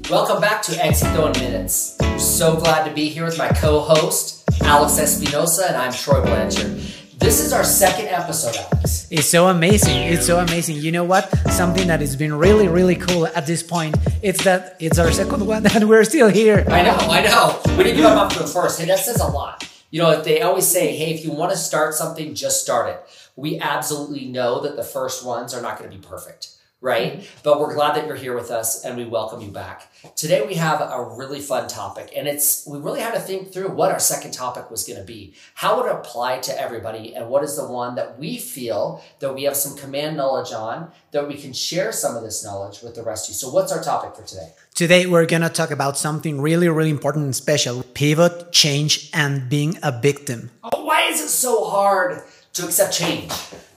Welcome 0.09 0.41
back 0.41 0.61
to 0.63 0.73
Éxito 0.73 1.33
in 1.33 1.41
Minutes. 1.41 1.95
I'm 2.01 2.19
so 2.19 2.57
glad 2.57 2.85
to 2.87 2.93
be 2.93 3.07
here 3.07 3.23
with 3.23 3.37
my 3.37 3.47
co-host, 3.47 4.43
Alex 4.61 4.99
Espinosa, 4.99 5.67
and 5.67 5.77
I'm 5.77 5.93
Troy 5.93 6.21
Blanchard. 6.21 6.77
This 7.17 7.39
is 7.39 7.53
our 7.53 7.63
second 7.63 8.07
episode, 8.07 8.53
Alex. 8.55 9.07
It's 9.09 9.27
so 9.27 9.47
amazing. 9.47 9.95
It's 9.95 10.25
so 10.25 10.39
amazing. 10.39 10.75
You 10.77 10.91
know 10.91 11.05
what? 11.05 11.29
Something 11.51 11.87
that 11.87 12.01
has 12.01 12.17
been 12.17 12.33
really, 12.33 12.67
really 12.67 12.95
cool 12.95 13.27
at 13.27 13.47
this 13.47 13.63
point. 13.63 13.95
It's 14.21 14.43
that 14.43 14.75
it's 14.81 14.99
our 14.99 15.09
second 15.09 15.47
one 15.47 15.65
and 15.73 15.87
we're 15.87 16.03
still 16.03 16.27
here. 16.27 16.65
I 16.67 16.83
know, 16.83 16.97
I 16.99 17.21
know. 17.23 17.61
We 17.77 17.85
didn't 17.85 17.97
give 17.97 18.05
up 18.05 18.25
after 18.25 18.39
the 18.39 18.47
first. 18.47 18.81
Hey, 18.81 18.87
that 18.87 18.99
says 18.99 19.21
a 19.21 19.27
lot. 19.27 19.67
You 19.89 20.01
know, 20.01 20.21
they 20.21 20.41
always 20.41 20.67
say, 20.67 20.95
hey, 20.97 21.13
if 21.13 21.23
you 21.23 21.31
want 21.31 21.51
to 21.51 21.57
start 21.57 21.93
something, 21.93 22.35
just 22.35 22.61
start 22.61 22.89
it. 22.89 23.01
We 23.37 23.57
absolutely 23.57 24.25
know 24.25 24.59
that 24.61 24.75
the 24.75 24.83
first 24.83 25.25
ones 25.25 25.53
are 25.53 25.61
not 25.61 25.79
going 25.79 25.89
to 25.89 25.97
be 25.97 26.05
perfect 26.05 26.49
right? 26.83 27.13
Mm-hmm. 27.13 27.39
But 27.43 27.59
we're 27.61 27.73
glad 27.73 27.95
that 27.95 28.05
you're 28.05 28.17
here 28.17 28.35
with 28.35 28.51
us 28.51 28.83
and 28.83 28.97
we 28.97 29.05
welcome 29.05 29.39
you 29.39 29.49
back. 29.49 29.89
Today 30.17 30.45
we 30.45 30.55
have 30.55 30.81
a 30.81 31.15
really 31.15 31.39
fun 31.39 31.69
topic 31.69 32.11
and 32.15 32.27
it's 32.27 32.67
we 32.67 32.77
really 32.77 32.99
had 32.99 33.13
to 33.13 33.21
think 33.21 33.53
through 33.53 33.69
what 33.69 33.89
our 33.89 34.01
second 34.01 34.31
topic 34.31 34.69
was 34.69 34.85
going 34.85 34.99
to 34.99 35.05
be. 35.05 35.33
How 35.55 35.77
would 35.77 35.89
it 35.89 35.95
apply 35.95 36.39
to 36.39 36.61
everybody 36.61 37.15
and 37.15 37.29
what 37.29 37.41
is 37.41 37.55
the 37.55 37.65
one 37.65 37.95
that 37.95 38.19
we 38.19 38.37
feel 38.37 39.01
that 39.19 39.33
we 39.33 39.43
have 39.43 39.55
some 39.55 39.77
command 39.77 40.17
knowledge 40.17 40.51
on 40.51 40.91
that 41.11 41.25
we 41.25 41.35
can 41.35 41.53
share 41.53 41.93
some 41.93 42.17
of 42.17 42.21
this 42.21 42.43
knowledge 42.43 42.81
with 42.81 42.95
the 42.95 43.03
rest 43.03 43.29
of 43.29 43.33
you. 43.33 43.35
So 43.35 43.49
what's 43.49 43.71
our 43.71 43.81
topic 43.81 44.17
for 44.17 44.27
today? 44.27 44.49
Today 44.75 45.05
we're 45.05 45.25
going 45.25 45.43
to 45.43 45.49
talk 45.49 45.71
about 45.71 45.97
something 45.97 46.41
really 46.41 46.67
really 46.67 46.89
important 46.89 47.23
and 47.23 47.35
special. 47.35 47.83
Pivot, 47.93 48.51
change 48.51 49.09
and 49.13 49.47
being 49.47 49.77
a 49.81 49.97
victim. 49.97 50.51
Oh, 50.63 50.83
why 50.83 51.03
is 51.03 51.21
it 51.21 51.29
so 51.29 51.63
hard 51.63 52.23
to 52.53 52.65
accept 52.65 52.93
change? 52.93 53.31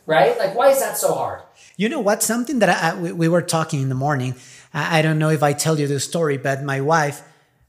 Right? 0.07 0.37
Like 0.37 0.57
why 0.57 0.71
is 0.71 0.81
that 0.81 0.97
so 0.97 1.15
hard? 1.15 1.43
You 1.76 1.88
know 1.88 2.00
what? 2.00 2.23
Something 2.23 2.59
that 2.61 2.71
I, 2.71 2.99
we, 2.99 3.12
we, 3.12 3.28
were 3.28 3.42
talking 3.42 3.83
in 3.83 3.88
the 3.88 3.95
morning. 3.95 4.35
I, 4.73 4.99
I, 4.99 5.02
don't 5.02 5.18
know 5.18 5.30
if 5.30 5.42
I 5.42 5.52
tell 5.52 5.78
you 5.78 5.87
the 5.87 6.00
story, 6.00 6.38
but 6.38 6.62
my 6.62 6.80
wife, 6.80 7.23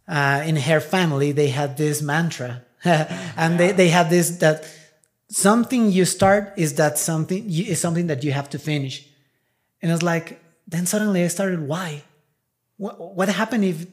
uh, 0.07 0.43
in 0.45 0.55
her 0.55 0.79
family, 0.79 1.33
they 1.33 1.49
had 1.49 1.75
this 1.75 2.01
mantra, 2.01 2.63
and 2.85 3.59
they, 3.59 3.73
they 3.73 3.89
had 3.89 4.09
this 4.09 4.37
that 4.37 4.65
something 5.29 5.91
you 5.91 6.05
start 6.05 6.53
is 6.55 6.75
that 6.75 6.97
something 6.97 7.49
is 7.49 7.81
something 7.81 8.07
that 8.07 8.23
you 8.23 8.31
have 8.31 8.49
to 8.51 8.59
finish. 8.59 9.05
And 9.81 9.91
it's 9.91 10.03
like 10.03 10.39
then 10.67 10.85
suddenly 10.85 11.23
I 11.23 11.27
started. 11.27 11.67
Why? 11.67 12.03
What, 12.77 13.15
what 13.15 13.29
happened 13.29 13.65
if 13.65 13.87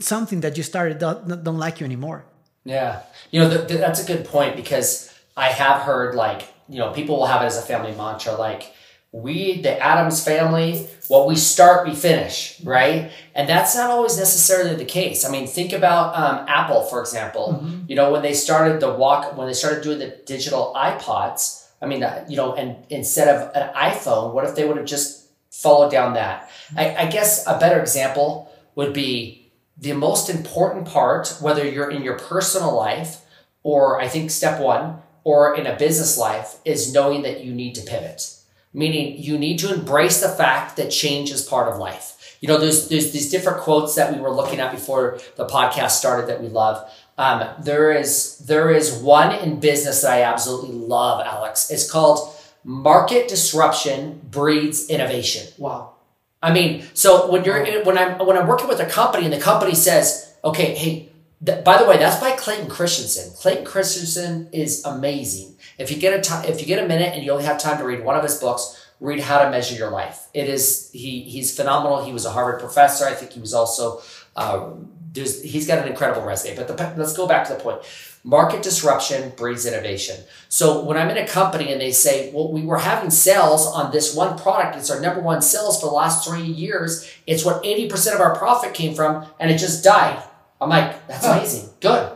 something 0.00 0.40
that 0.40 0.56
you 0.56 0.62
started 0.62 0.98
don't, 0.98 1.44
don't 1.44 1.58
like 1.58 1.80
you 1.80 1.86
anymore? 1.86 2.24
Yeah, 2.64 3.02
you 3.30 3.40
know 3.40 3.48
the, 3.48 3.58
the, 3.58 3.74
that's 3.78 4.02
a 4.02 4.06
good 4.06 4.26
point 4.26 4.56
because 4.56 5.14
I 5.36 5.48
have 5.48 5.82
heard 5.82 6.14
like 6.14 6.52
you 6.68 6.78
know 6.78 6.92
people 6.92 7.16
will 7.16 7.26
have 7.26 7.42
it 7.42 7.46
as 7.46 7.56
a 7.56 7.62
family 7.62 7.92
mantra 7.92 8.34
like 8.34 8.74
we, 9.12 9.60
the 9.60 9.78
Adams 9.78 10.24
family, 10.24 10.86
what 11.08 11.26
we 11.26 11.34
start, 11.34 11.86
we 11.86 11.94
finish, 11.94 12.60
right? 12.62 13.10
And 13.34 13.48
that's 13.48 13.74
not 13.74 13.90
always 13.90 14.16
necessarily 14.16 14.76
the 14.76 14.84
case. 14.84 15.24
I 15.24 15.30
mean, 15.30 15.48
think 15.48 15.72
about 15.72 16.16
um, 16.16 16.46
Apple, 16.48 16.82
for 16.82 17.00
example. 17.00 17.60
Mm-hmm. 17.60 17.84
You 17.88 17.96
know, 17.96 18.12
when 18.12 18.22
they 18.22 18.34
started 18.34 18.80
the 18.80 18.94
walk, 18.94 19.36
when 19.36 19.48
they 19.48 19.52
started 19.52 19.82
doing 19.82 19.98
the 19.98 20.16
digital 20.26 20.72
iPods, 20.76 21.66
I 21.82 21.86
mean, 21.86 22.04
uh, 22.04 22.24
you 22.28 22.36
know, 22.36 22.54
and 22.54 22.76
instead 22.88 23.28
of 23.28 23.54
an 23.56 23.74
iPhone, 23.74 24.32
what 24.32 24.44
if 24.44 24.54
they 24.54 24.66
would 24.66 24.76
have 24.76 24.86
just 24.86 25.28
followed 25.50 25.90
down 25.90 26.14
that? 26.14 26.48
I, 26.76 26.94
I 26.94 27.06
guess 27.10 27.44
a 27.48 27.58
better 27.58 27.80
example 27.80 28.52
would 28.76 28.92
be 28.92 29.50
the 29.76 29.92
most 29.94 30.30
important 30.30 30.86
part, 30.86 31.36
whether 31.40 31.68
you're 31.68 31.90
in 31.90 32.02
your 32.02 32.18
personal 32.18 32.76
life 32.76 33.22
or 33.62 34.00
I 34.00 34.08
think 34.08 34.30
step 34.30 34.60
one, 34.60 35.02
or 35.22 35.54
in 35.54 35.66
a 35.66 35.76
business 35.76 36.16
life, 36.16 36.56
is 36.64 36.94
knowing 36.94 37.22
that 37.22 37.44
you 37.44 37.52
need 37.52 37.74
to 37.74 37.82
pivot 37.82 38.39
meaning 38.72 39.18
you 39.18 39.38
need 39.38 39.58
to 39.58 39.72
embrace 39.72 40.20
the 40.20 40.28
fact 40.28 40.76
that 40.76 40.90
change 40.90 41.30
is 41.30 41.42
part 41.42 41.68
of 41.68 41.78
life. 41.78 42.36
You 42.40 42.48
know, 42.48 42.58
there's, 42.58 42.88
there's 42.88 43.12
these 43.12 43.30
different 43.30 43.58
quotes 43.58 43.94
that 43.96 44.14
we 44.14 44.20
were 44.20 44.30
looking 44.30 44.60
at 44.60 44.72
before 44.72 45.18
the 45.36 45.46
podcast 45.46 45.90
started 45.90 46.28
that 46.28 46.40
we 46.40 46.48
love. 46.48 46.90
Um, 47.18 47.46
there 47.62 47.92
is, 47.92 48.38
there 48.38 48.70
is 48.70 48.94
one 48.94 49.34
in 49.34 49.60
business 49.60 50.02
that 50.02 50.12
I 50.12 50.22
absolutely 50.22 50.74
love, 50.74 51.24
Alex. 51.26 51.70
It's 51.70 51.90
called 51.90 52.34
market 52.64 53.28
disruption 53.28 54.22
breeds 54.30 54.88
innovation. 54.88 55.52
Wow. 55.58 55.94
I 56.42 56.54
mean, 56.54 56.84
so 56.94 57.30
when 57.30 57.44
you're, 57.44 57.82
when 57.84 57.98
I'm, 57.98 58.24
when 58.26 58.38
I'm 58.38 58.46
working 58.46 58.68
with 58.68 58.80
a 58.80 58.86
company 58.86 59.24
and 59.24 59.32
the 59.32 59.40
company 59.40 59.74
says, 59.74 60.34
okay, 60.42 60.74
hey, 60.74 61.10
th- 61.44 61.62
by 61.62 61.76
the 61.76 61.86
way, 61.86 61.98
that's 61.98 62.18
by 62.18 62.30
Clayton 62.32 62.70
Christensen. 62.70 63.34
Clayton 63.36 63.66
Christensen 63.66 64.48
is 64.52 64.82
amazing. 64.86 65.56
If 65.80 65.90
you 65.90 65.96
get 65.96 66.18
a 66.18 66.20
time, 66.20 66.44
if 66.44 66.60
you 66.60 66.66
get 66.66 66.84
a 66.84 66.86
minute 66.86 67.14
and 67.14 67.24
you 67.24 67.32
only 67.32 67.44
have 67.44 67.58
time 67.58 67.78
to 67.78 67.84
read 67.84 68.04
one 68.04 68.14
of 68.14 68.22
his 68.22 68.36
books, 68.38 68.86
read 69.00 69.20
How 69.20 69.42
to 69.42 69.50
Measure 69.50 69.74
Your 69.74 69.90
Life. 69.90 70.28
It 70.34 70.46
is 70.46 70.90
he 70.92 71.22
he's 71.22 71.56
phenomenal. 71.56 72.04
He 72.04 72.12
was 72.12 72.26
a 72.26 72.30
Harvard 72.30 72.60
professor. 72.60 73.06
I 73.06 73.14
think 73.14 73.32
he 73.32 73.40
was 73.40 73.54
also 73.54 74.02
uh, 74.36 74.72
there's 75.12 75.42
he's 75.42 75.66
got 75.66 75.78
an 75.78 75.88
incredible 75.88 76.22
resume. 76.22 76.54
But 76.54 76.68
the, 76.68 76.94
let's 76.98 77.16
go 77.16 77.26
back 77.26 77.48
to 77.48 77.54
the 77.54 77.60
point. 77.60 77.80
Market 78.22 78.62
disruption 78.62 79.32
breeds 79.34 79.64
innovation. 79.64 80.22
So 80.50 80.84
when 80.84 80.98
I'm 80.98 81.08
in 81.08 81.16
a 81.16 81.26
company 81.26 81.72
and 81.72 81.80
they 81.80 81.92
say, 81.92 82.30
well, 82.34 82.52
we 82.52 82.60
were 82.60 82.76
having 82.76 83.08
sales 83.08 83.66
on 83.66 83.90
this 83.90 84.14
one 84.14 84.38
product, 84.38 84.76
it's 84.76 84.90
our 84.90 85.00
number 85.00 85.22
one 85.22 85.40
sales 85.40 85.80
for 85.80 85.86
the 85.86 85.94
last 85.94 86.28
three 86.28 86.42
years. 86.42 87.10
It's 87.26 87.46
what 87.46 87.62
80% 87.64 88.14
of 88.14 88.20
our 88.20 88.36
profit 88.36 88.74
came 88.74 88.94
from, 88.94 89.24
and 89.40 89.50
it 89.50 89.56
just 89.56 89.82
died. 89.82 90.22
I'm 90.60 90.68
like, 90.68 91.06
that's 91.06 91.24
amazing. 91.24 91.70
Good. 91.80 92.12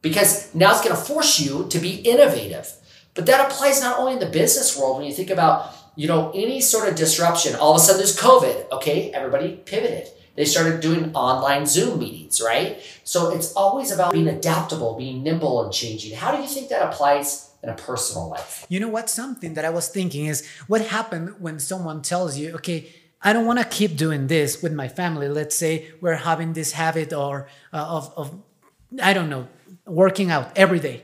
Because 0.00 0.54
now 0.54 0.70
it's 0.70 0.82
going 0.82 0.96
to 0.96 1.02
force 1.02 1.38
you 1.38 1.68
to 1.68 1.78
be 1.78 1.96
innovative. 1.96 2.72
But 3.14 3.26
that 3.26 3.50
applies 3.50 3.80
not 3.80 3.98
only 3.98 4.14
in 4.14 4.18
the 4.18 4.26
business 4.26 4.76
world 4.76 4.98
when 4.98 5.06
you 5.06 5.12
think 5.12 5.30
about, 5.30 5.74
you 5.96 6.08
know, 6.08 6.30
any 6.34 6.60
sort 6.60 6.88
of 6.88 6.94
disruption. 6.94 7.54
All 7.56 7.74
of 7.74 7.80
a 7.80 7.80
sudden 7.80 7.98
there's 7.98 8.18
COVID. 8.18 8.70
Okay, 8.72 9.10
everybody 9.12 9.56
pivoted. 9.56 10.08
They 10.34 10.46
started 10.46 10.80
doing 10.80 11.14
online 11.14 11.66
Zoom 11.66 11.98
meetings, 11.98 12.40
right? 12.40 12.80
So 13.04 13.34
it's 13.34 13.52
always 13.52 13.92
about 13.92 14.12
being 14.12 14.28
adaptable, 14.28 14.96
being 14.96 15.22
nimble 15.22 15.62
and 15.62 15.72
changing. 15.72 16.16
How 16.16 16.34
do 16.34 16.40
you 16.40 16.48
think 16.48 16.70
that 16.70 16.82
applies 16.82 17.50
in 17.62 17.68
a 17.68 17.74
personal 17.74 18.28
life? 18.30 18.64
You 18.70 18.80
know 18.80 18.88
what? 18.88 19.10
Something 19.10 19.52
that 19.54 19.66
I 19.66 19.70
was 19.70 19.88
thinking 19.88 20.26
is 20.26 20.46
what 20.68 20.80
happened 20.86 21.34
when 21.38 21.58
someone 21.58 22.00
tells 22.00 22.38
you, 22.38 22.54
okay, 22.54 22.88
I 23.20 23.34
don't 23.34 23.44
want 23.44 23.58
to 23.58 23.66
keep 23.66 23.94
doing 23.94 24.26
this 24.26 24.62
with 24.62 24.72
my 24.72 24.88
family. 24.88 25.28
Let's 25.28 25.54
say 25.54 25.90
we're 26.00 26.14
having 26.14 26.54
this 26.54 26.72
habit 26.72 27.12
or 27.12 27.46
uh, 27.70 27.76
of, 27.76 28.12
of, 28.16 28.42
I 29.02 29.12
don't 29.12 29.28
know, 29.28 29.48
working 29.84 30.30
out 30.30 30.50
every 30.56 30.80
day 30.80 31.02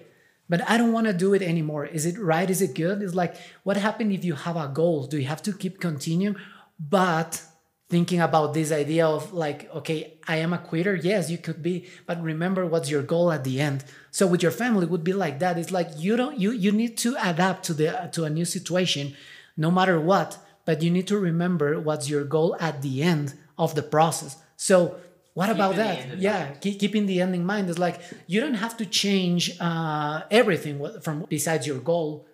but 0.48 0.68
I 0.68 0.78
don't 0.78 0.92
want 0.92 1.06
to 1.06 1.12
do 1.12 1.34
it 1.34 1.42
anymore. 1.42 1.84
Is 1.84 2.06
it 2.06 2.18
right? 2.18 2.48
Is 2.48 2.62
it 2.62 2.74
good? 2.74 3.02
It's 3.02 3.14
like, 3.14 3.36
what 3.62 3.76
happened 3.76 4.12
if 4.12 4.24
you 4.24 4.34
have 4.34 4.56
a 4.56 4.68
goal? 4.68 5.06
Do 5.06 5.18
you 5.18 5.26
have 5.26 5.42
to 5.42 5.52
keep 5.52 5.80
continuing? 5.80 6.36
But 6.78 7.42
thinking 7.88 8.20
about 8.20 8.52
this 8.52 8.70
idea 8.70 9.06
of 9.06 9.32
like, 9.32 9.72
okay, 9.74 10.18
I 10.26 10.36
am 10.36 10.52
a 10.52 10.58
quitter. 10.58 10.94
Yes, 10.94 11.30
you 11.30 11.38
could 11.38 11.62
be, 11.62 11.88
but 12.06 12.22
remember 12.22 12.66
what's 12.66 12.90
your 12.90 13.02
goal 13.02 13.32
at 13.32 13.44
the 13.44 13.60
end. 13.60 13.84
So 14.10 14.26
with 14.26 14.42
your 14.42 14.52
family 14.52 14.86
would 14.86 15.04
be 15.04 15.14
like 15.14 15.38
that. 15.38 15.58
It's 15.58 15.70
like 15.70 15.88
you 15.96 16.16
don't 16.16 16.38
you 16.38 16.52
you 16.52 16.72
need 16.72 16.98
to 16.98 17.16
adapt 17.22 17.64
to 17.66 17.74
the 17.74 18.10
to 18.12 18.24
a 18.24 18.30
new 18.30 18.44
situation, 18.44 19.16
no 19.56 19.70
matter 19.70 20.00
what. 20.00 20.38
But 20.64 20.82
you 20.82 20.90
need 20.90 21.06
to 21.08 21.18
remember 21.18 21.80
what's 21.80 22.10
your 22.10 22.24
goal 22.24 22.54
at 22.60 22.82
the 22.82 23.02
end 23.02 23.34
of 23.56 23.74
the 23.74 23.82
process. 23.82 24.36
So 24.56 24.96
what 25.38 25.50
about 25.50 25.76
that? 25.76 26.18
Yeah, 26.18 26.50
keep, 26.54 26.80
keeping 26.80 27.06
the 27.06 27.20
end 27.20 27.32
in 27.32 27.46
mind 27.46 27.70
is 27.70 27.78
like 27.78 28.00
you 28.26 28.40
don't 28.40 28.54
have 28.54 28.76
to 28.78 28.84
change 28.84 29.56
uh, 29.60 30.22
everything 30.32 30.74
from 31.00 31.26
besides 31.28 31.64
your 31.64 31.78
goal, 31.78 32.26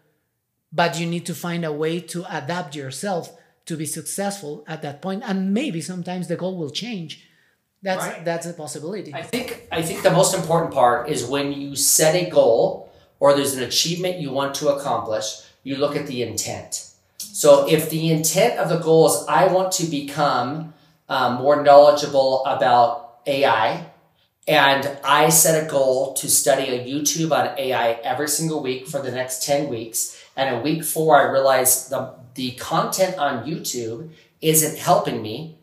but 0.72 0.98
you 0.98 1.06
need 1.06 1.26
to 1.26 1.34
find 1.34 1.66
a 1.66 1.72
way 1.72 2.00
to 2.00 2.24
adapt 2.30 2.74
yourself 2.74 3.38
to 3.66 3.76
be 3.76 3.84
successful 3.84 4.64
at 4.66 4.80
that 4.80 5.02
point. 5.02 5.22
And 5.26 5.52
maybe 5.52 5.82
sometimes 5.82 6.28
the 6.28 6.36
goal 6.36 6.56
will 6.56 6.70
change. 6.70 7.28
That's 7.82 8.06
right. 8.06 8.24
that's 8.24 8.46
a 8.46 8.54
possibility. 8.54 9.12
I 9.12 9.20
think 9.20 9.68
I 9.70 9.82
think 9.82 10.02
the 10.02 10.10
most 10.20 10.34
important 10.34 10.72
part 10.72 11.10
is 11.10 11.26
when 11.26 11.52
you 11.52 11.76
set 11.76 12.14
a 12.14 12.30
goal 12.30 12.90
or 13.20 13.34
there's 13.34 13.54
an 13.54 13.64
achievement 13.64 14.18
you 14.18 14.30
want 14.30 14.54
to 14.60 14.68
accomplish, 14.68 15.42
you 15.62 15.76
look 15.76 15.94
at 15.94 16.06
the 16.06 16.22
intent. 16.22 16.90
So 17.18 17.68
if 17.68 17.90
the 17.90 18.10
intent 18.10 18.58
of 18.58 18.70
the 18.70 18.78
goal 18.78 19.08
is 19.10 19.26
I 19.28 19.48
want 19.48 19.72
to 19.72 19.84
become 19.84 20.73
um, 21.08 21.34
more 21.34 21.62
knowledgeable 21.62 22.44
about 22.46 23.18
AI, 23.26 23.86
and 24.46 24.98
I 25.02 25.30
set 25.30 25.64
a 25.64 25.70
goal 25.70 26.12
to 26.14 26.28
study 26.28 26.64
a 26.64 26.84
YouTube 26.84 27.32
on 27.32 27.58
AI 27.58 27.92
every 28.02 28.28
single 28.28 28.62
week 28.62 28.86
for 28.86 29.00
the 29.00 29.10
next 29.10 29.44
10 29.44 29.68
weeks. 29.68 30.22
And 30.36 30.54
in 30.54 30.62
week 30.62 30.84
four, 30.84 31.18
I 31.18 31.30
realized 31.30 31.90
the, 31.90 32.14
the 32.34 32.52
content 32.52 33.16
on 33.16 33.46
YouTube 33.46 34.10
isn't 34.42 34.78
helping 34.78 35.22
me. 35.22 35.58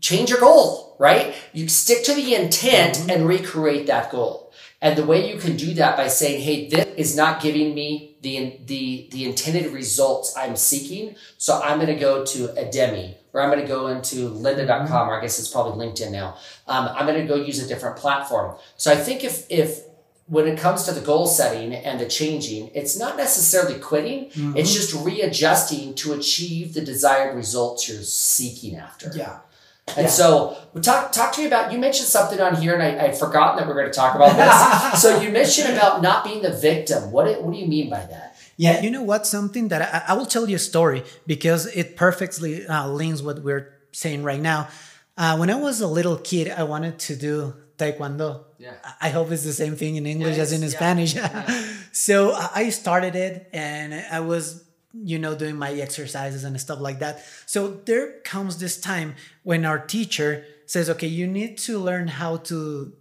Change 0.00 0.30
your 0.30 0.40
goal, 0.40 0.96
right? 0.98 1.32
You 1.52 1.68
stick 1.68 2.02
to 2.04 2.14
the 2.14 2.34
intent 2.34 2.96
mm-hmm. 2.96 3.10
and 3.10 3.28
recreate 3.28 3.86
that 3.86 4.10
goal. 4.10 4.52
And 4.80 4.98
the 4.98 5.06
way 5.06 5.32
you 5.32 5.38
can 5.38 5.56
do 5.56 5.74
that 5.74 5.96
by 5.96 6.08
saying, 6.08 6.42
hey, 6.42 6.68
this 6.68 6.86
is 6.96 7.16
not 7.16 7.40
giving 7.40 7.72
me 7.72 8.16
the, 8.20 8.58
the, 8.66 9.08
the 9.12 9.26
intended 9.26 9.72
results 9.72 10.34
I'm 10.36 10.56
seeking. 10.56 11.14
So 11.38 11.60
I'm 11.62 11.78
going 11.78 11.86
to 11.86 12.00
go 12.00 12.24
to 12.24 12.48
Udemy 12.48 13.14
or 13.32 13.40
I'm 13.40 13.50
going 13.50 13.62
to 13.62 13.68
go 13.68 13.88
into 13.88 14.30
lynda.com, 14.30 15.08
or 15.08 15.18
I 15.18 15.22
guess 15.22 15.38
it's 15.38 15.48
probably 15.48 15.86
LinkedIn 15.86 16.12
now. 16.12 16.36
Um, 16.66 16.88
I'm 16.94 17.06
going 17.06 17.20
to 17.20 17.26
go 17.26 17.36
use 17.36 17.62
a 17.62 17.66
different 17.66 17.96
platform. 17.96 18.56
So 18.76 18.92
I 18.92 18.96
think 18.96 19.24
if, 19.24 19.46
if 19.50 19.80
when 20.26 20.46
it 20.46 20.58
comes 20.58 20.84
to 20.84 20.92
the 20.92 21.00
goal 21.00 21.26
setting 21.26 21.74
and 21.74 22.00
the 22.00 22.06
changing, 22.06 22.70
it's 22.74 22.98
not 22.98 23.16
necessarily 23.16 23.78
quitting. 23.78 24.26
Mm-hmm. 24.30 24.56
It's 24.56 24.72
just 24.72 24.94
readjusting 24.94 25.94
to 25.96 26.12
achieve 26.12 26.74
the 26.74 26.80
desired 26.80 27.36
results 27.36 27.88
you're 27.88 28.02
seeking 28.02 28.76
after. 28.76 29.10
Yeah. 29.14 29.40
And 29.88 30.04
yeah. 30.04 30.08
so, 30.08 30.56
talk 30.80 31.10
talk 31.10 31.32
to 31.32 31.40
me 31.40 31.48
about. 31.48 31.72
You 31.72 31.78
mentioned 31.78 32.06
something 32.06 32.40
on 32.40 32.54
here, 32.54 32.74
and 32.74 32.82
I, 32.82 33.06
I'd 33.06 33.18
forgotten 33.18 33.58
that 33.58 33.66
we 33.66 33.72
are 33.72 33.74
going 33.74 33.90
to 33.90 33.92
talk 33.92 34.14
about 34.14 34.36
this. 34.36 35.02
so 35.02 35.20
you 35.20 35.30
mentioned 35.30 35.76
about 35.76 36.02
not 36.02 36.24
being 36.24 36.40
the 36.40 36.52
victim. 36.52 37.10
What 37.10 37.42
what 37.42 37.52
do 37.52 37.58
you 37.58 37.66
mean 37.66 37.90
by 37.90 38.06
that? 38.06 38.31
Yeah, 38.62 38.80
you 38.82 38.90
know 38.90 39.02
what? 39.02 39.26
Something 39.26 39.68
that 39.68 39.82
I, 39.82 40.12
I 40.12 40.14
will 40.14 40.26
tell 40.26 40.48
you 40.48 40.56
a 40.56 40.64
story 40.72 41.02
because 41.26 41.66
it 41.66 41.96
perfectly 41.96 42.66
uh, 42.66 42.88
links 42.88 43.20
what 43.22 43.42
we're 43.42 43.74
saying 43.92 44.22
right 44.22 44.40
now. 44.40 44.68
Uh, 45.16 45.36
when 45.36 45.50
I 45.50 45.56
was 45.56 45.80
a 45.80 45.86
little 45.86 46.16
kid, 46.16 46.50
I 46.50 46.62
wanted 46.62 46.98
to 47.00 47.16
do 47.16 47.54
taekwondo. 47.76 48.44
Yeah. 48.58 48.74
I 49.00 49.10
hope 49.10 49.30
it's 49.30 49.44
the 49.44 49.52
same 49.52 49.76
thing 49.76 49.96
in 49.96 50.06
English 50.06 50.38
as 50.38 50.52
in 50.52 50.62
yeah. 50.62 50.68
Spanish. 50.68 51.16
So 51.94 52.32
I 52.32 52.70
started 52.70 53.14
it, 53.14 53.50
and 53.52 53.92
I 54.10 54.20
was 54.20 54.64
you 54.94 55.18
know 55.18 55.34
doing 55.34 55.56
my 55.56 55.72
exercises 55.72 56.44
and 56.44 56.60
stuff 56.60 56.78
like 56.78 56.98
that 56.98 57.24
so 57.46 57.80
there 57.86 58.20
comes 58.24 58.58
this 58.58 58.78
time 58.78 59.14
when 59.42 59.64
our 59.64 59.78
teacher 59.78 60.44
says 60.66 60.90
okay 60.90 61.06
you 61.06 61.26
need 61.26 61.56
to 61.56 61.78
learn 61.78 62.08
how 62.08 62.36
to 62.36 62.92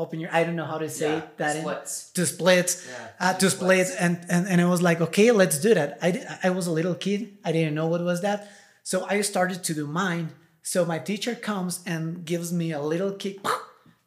open 0.00 0.20
your 0.20 0.32
I 0.34 0.44
don't 0.44 0.56
know 0.56 0.64
how 0.64 0.78
to 0.78 0.88
say 0.88 1.12
yeah, 1.16 1.26
that 1.36 1.56
splits. 1.60 1.92
In, 2.08 2.14
to 2.16 2.26
split 2.26 2.68
yeah, 2.88 3.08
uh, 3.20 3.34
to 3.34 3.50
split 3.50 3.88
and, 3.98 4.14
and 4.28 4.48
and 4.48 4.60
it 4.60 4.64
was 4.74 4.82
like 4.82 5.00
okay 5.00 5.30
let's 5.30 5.58
do 5.66 5.74
that. 5.74 5.98
I 6.02 6.08
I 6.46 6.50
was 6.50 6.66
a 6.66 6.72
little 6.72 6.94
kid. 6.94 7.20
I 7.44 7.52
didn't 7.52 7.74
know 7.74 7.86
what 7.92 8.00
was 8.02 8.20
that. 8.22 8.48
So 8.82 8.96
I 9.08 9.20
started 9.20 9.62
to 9.64 9.72
do 9.74 9.86
mine. 9.86 10.30
So 10.62 10.84
my 10.84 10.98
teacher 10.98 11.34
comes 11.34 11.80
and 11.86 12.24
gives 12.24 12.52
me 12.52 12.72
a 12.72 12.82
little 12.92 13.12
kick. 13.12 13.38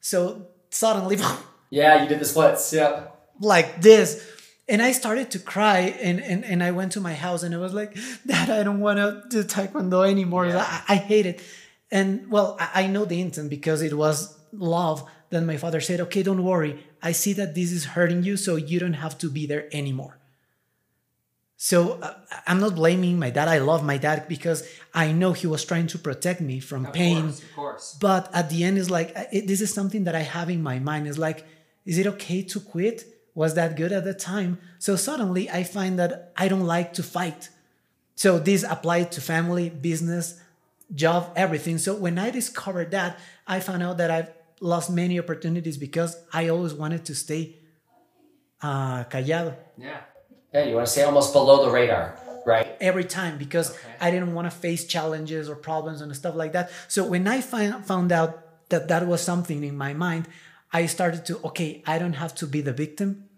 So 0.05 0.47
suddenly 0.69 1.17
yeah 1.69 2.01
you 2.01 2.09
did 2.09 2.19
the 2.19 2.25
splits. 2.25 2.73
Yeah. 2.73 3.07
like 3.39 3.81
this. 3.81 4.09
And 4.67 4.81
I 4.81 4.91
started 4.93 5.27
to 5.31 5.39
cry 5.39 5.79
and, 6.07 6.21
and, 6.21 6.45
and 6.45 6.63
I 6.63 6.71
went 6.71 6.93
to 6.93 7.01
my 7.01 7.13
house 7.25 7.43
and 7.43 7.53
I 7.53 7.57
was 7.57 7.73
like 7.73 7.91
dad 8.27 8.49
I 8.49 8.63
don't 8.63 8.81
want 8.87 8.97
to 8.97 9.23
do 9.29 9.43
taekwondo 9.43 9.99
anymore. 10.09 10.45
Yeah. 10.47 10.57
I, 10.59 10.95
I 10.95 10.97
hate 11.11 11.25
it. 11.31 11.41
And 11.91 12.29
well 12.29 12.57
I, 12.59 12.83
I 12.83 12.87
know 12.87 13.05
the 13.05 13.19
intent 13.21 13.49
because 13.49 13.81
it 13.81 13.93
was 14.03 14.17
love 14.51 14.99
then 15.33 15.45
my 15.45 15.57
father 15.57 15.81
said, 15.81 15.99
Okay, 16.01 16.23
don't 16.23 16.43
worry. 16.43 16.85
I 17.01 17.11
see 17.11 17.33
that 17.33 17.55
this 17.55 17.71
is 17.71 17.85
hurting 17.85 18.23
you, 18.23 18.37
so 18.37 18.55
you 18.55 18.79
don't 18.79 18.93
have 18.93 19.17
to 19.19 19.29
be 19.29 19.45
there 19.45 19.67
anymore. 19.73 20.19
So 21.57 21.93
uh, 22.01 22.13
I'm 22.45 22.59
not 22.59 22.75
blaming 22.75 23.17
my 23.17 23.29
dad. 23.29 23.47
I 23.47 23.59
love 23.59 23.85
my 23.85 23.97
dad 23.97 24.27
because 24.27 24.67
I 24.93 25.13
know 25.13 25.31
he 25.31 25.47
was 25.47 25.63
trying 25.63 25.87
to 25.87 25.97
protect 25.97 26.41
me 26.41 26.59
from 26.59 26.85
of 26.87 26.93
pain. 26.93 27.23
Course, 27.23 27.39
of 27.41 27.55
course. 27.55 27.97
But 28.01 28.29
at 28.35 28.49
the 28.49 28.65
end, 28.65 28.77
it's 28.77 28.89
like, 28.89 29.13
it, 29.31 29.47
this 29.47 29.61
is 29.61 29.73
something 29.73 30.03
that 30.03 30.13
I 30.13 30.23
have 30.23 30.49
in 30.49 30.61
my 30.61 30.79
mind. 30.79 31.07
It's 31.07 31.17
like, 31.17 31.45
is 31.85 31.97
it 31.97 32.05
okay 32.07 32.41
to 32.43 32.59
quit? 32.59 33.05
Was 33.33 33.53
that 33.55 33.77
good 33.77 33.93
at 33.93 34.03
the 34.03 34.13
time? 34.13 34.59
So 34.77 34.97
suddenly 34.97 35.49
I 35.49 35.63
find 35.63 35.97
that 35.99 36.33
I 36.35 36.49
don't 36.49 36.67
like 36.67 36.93
to 36.95 37.03
fight. 37.03 37.49
So 38.15 38.39
this 38.39 38.63
applied 38.63 39.13
to 39.13 39.21
family, 39.21 39.69
business, 39.69 40.41
job, 40.93 41.31
everything. 41.35 41.77
So 41.77 41.95
when 41.95 42.19
I 42.19 42.29
discovered 42.29 42.91
that, 42.91 43.17
I 43.47 43.59
found 43.59 43.81
out 43.83 43.97
that 43.99 44.11
I've 44.11 44.29
lost 44.59 44.89
many 44.89 45.19
opportunities 45.19 45.77
because 45.77 46.17
I 46.31 46.49
always 46.49 46.73
wanted 46.73 47.05
to 47.05 47.15
stay 47.15 47.59
uh, 48.61 49.03
callado. 49.05 49.55
Yeah. 49.77 50.01
Yeah, 50.53 50.65
you 50.65 50.75
want 50.75 50.85
to 50.85 50.91
stay 50.91 51.03
almost 51.03 51.33
below 51.33 51.65
the 51.65 51.71
radar, 51.71 52.19
right? 52.45 52.77
Every 52.79 53.05
time 53.05 53.39
because 53.39 53.71
okay. 53.71 53.95
I 53.99 54.11
didn't 54.11 54.35
want 54.35 54.45
to 54.45 54.51
face 54.51 54.85
challenges 54.85 55.49
or 55.49 55.55
problems 55.55 56.01
and 56.01 56.15
stuff 56.15 56.35
like 56.35 56.53
that. 56.53 56.71
So 56.87 57.05
when 57.05 57.27
I 57.27 57.41
find, 57.41 57.83
found 57.83 58.11
out 58.11 58.69
that 58.69 58.87
that 58.87 59.07
was 59.07 59.21
something 59.21 59.63
in 59.63 59.75
my 59.75 59.93
mind, 59.93 60.27
I 60.71 60.85
started 60.85 61.25
to, 61.25 61.39
okay, 61.45 61.81
I 61.87 61.97
don't 61.97 62.13
have 62.13 62.35
to 62.35 62.47
be 62.47 62.61
the 62.61 62.73
victim. 62.73 63.29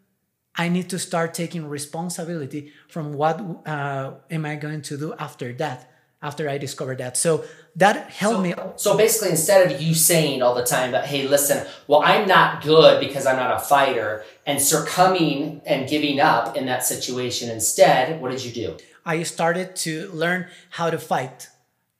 I 0.57 0.67
need 0.67 0.89
to 0.89 0.99
start 0.99 1.33
taking 1.33 1.67
responsibility 1.67 2.73
from 2.89 3.13
what 3.13 3.39
uh, 3.65 4.13
am 4.29 4.45
I 4.45 4.55
going 4.55 4.81
to 4.83 4.97
do 4.97 5.13
after 5.17 5.53
that 5.53 5.94
after 6.25 6.49
I 6.49 6.57
discovered 6.57 6.97
that. 6.97 7.17
So 7.17 7.45
that 7.75 8.09
helped 8.09 8.37
so, 8.37 8.41
me. 8.41 8.53
So 8.77 8.97
basically, 8.97 9.29
instead 9.29 9.71
of 9.71 9.81
you 9.81 9.93
saying 9.93 10.41
all 10.41 10.55
the 10.55 10.63
time 10.63 10.91
that, 10.93 11.05
hey, 11.05 11.27
listen, 11.27 11.67
well, 11.87 12.01
I'm 12.03 12.27
not 12.27 12.63
good 12.63 12.99
because 12.99 13.25
I'm 13.25 13.35
not 13.35 13.51
a 13.55 13.59
fighter, 13.59 14.23
and 14.45 14.61
succumbing 14.61 15.61
and 15.65 15.87
giving 15.87 16.19
up 16.19 16.57
in 16.57 16.65
that 16.65 16.83
situation, 16.83 17.49
instead, 17.49 18.21
what 18.21 18.31
did 18.31 18.43
you 18.43 18.51
do? 18.51 18.77
I 19.05 19.21
started 19.23 19.75
to 19.85 20.09
learn 20.11 20.47
how 20.71 20.89
to 20.89 20.97
fight. 20.97 21.49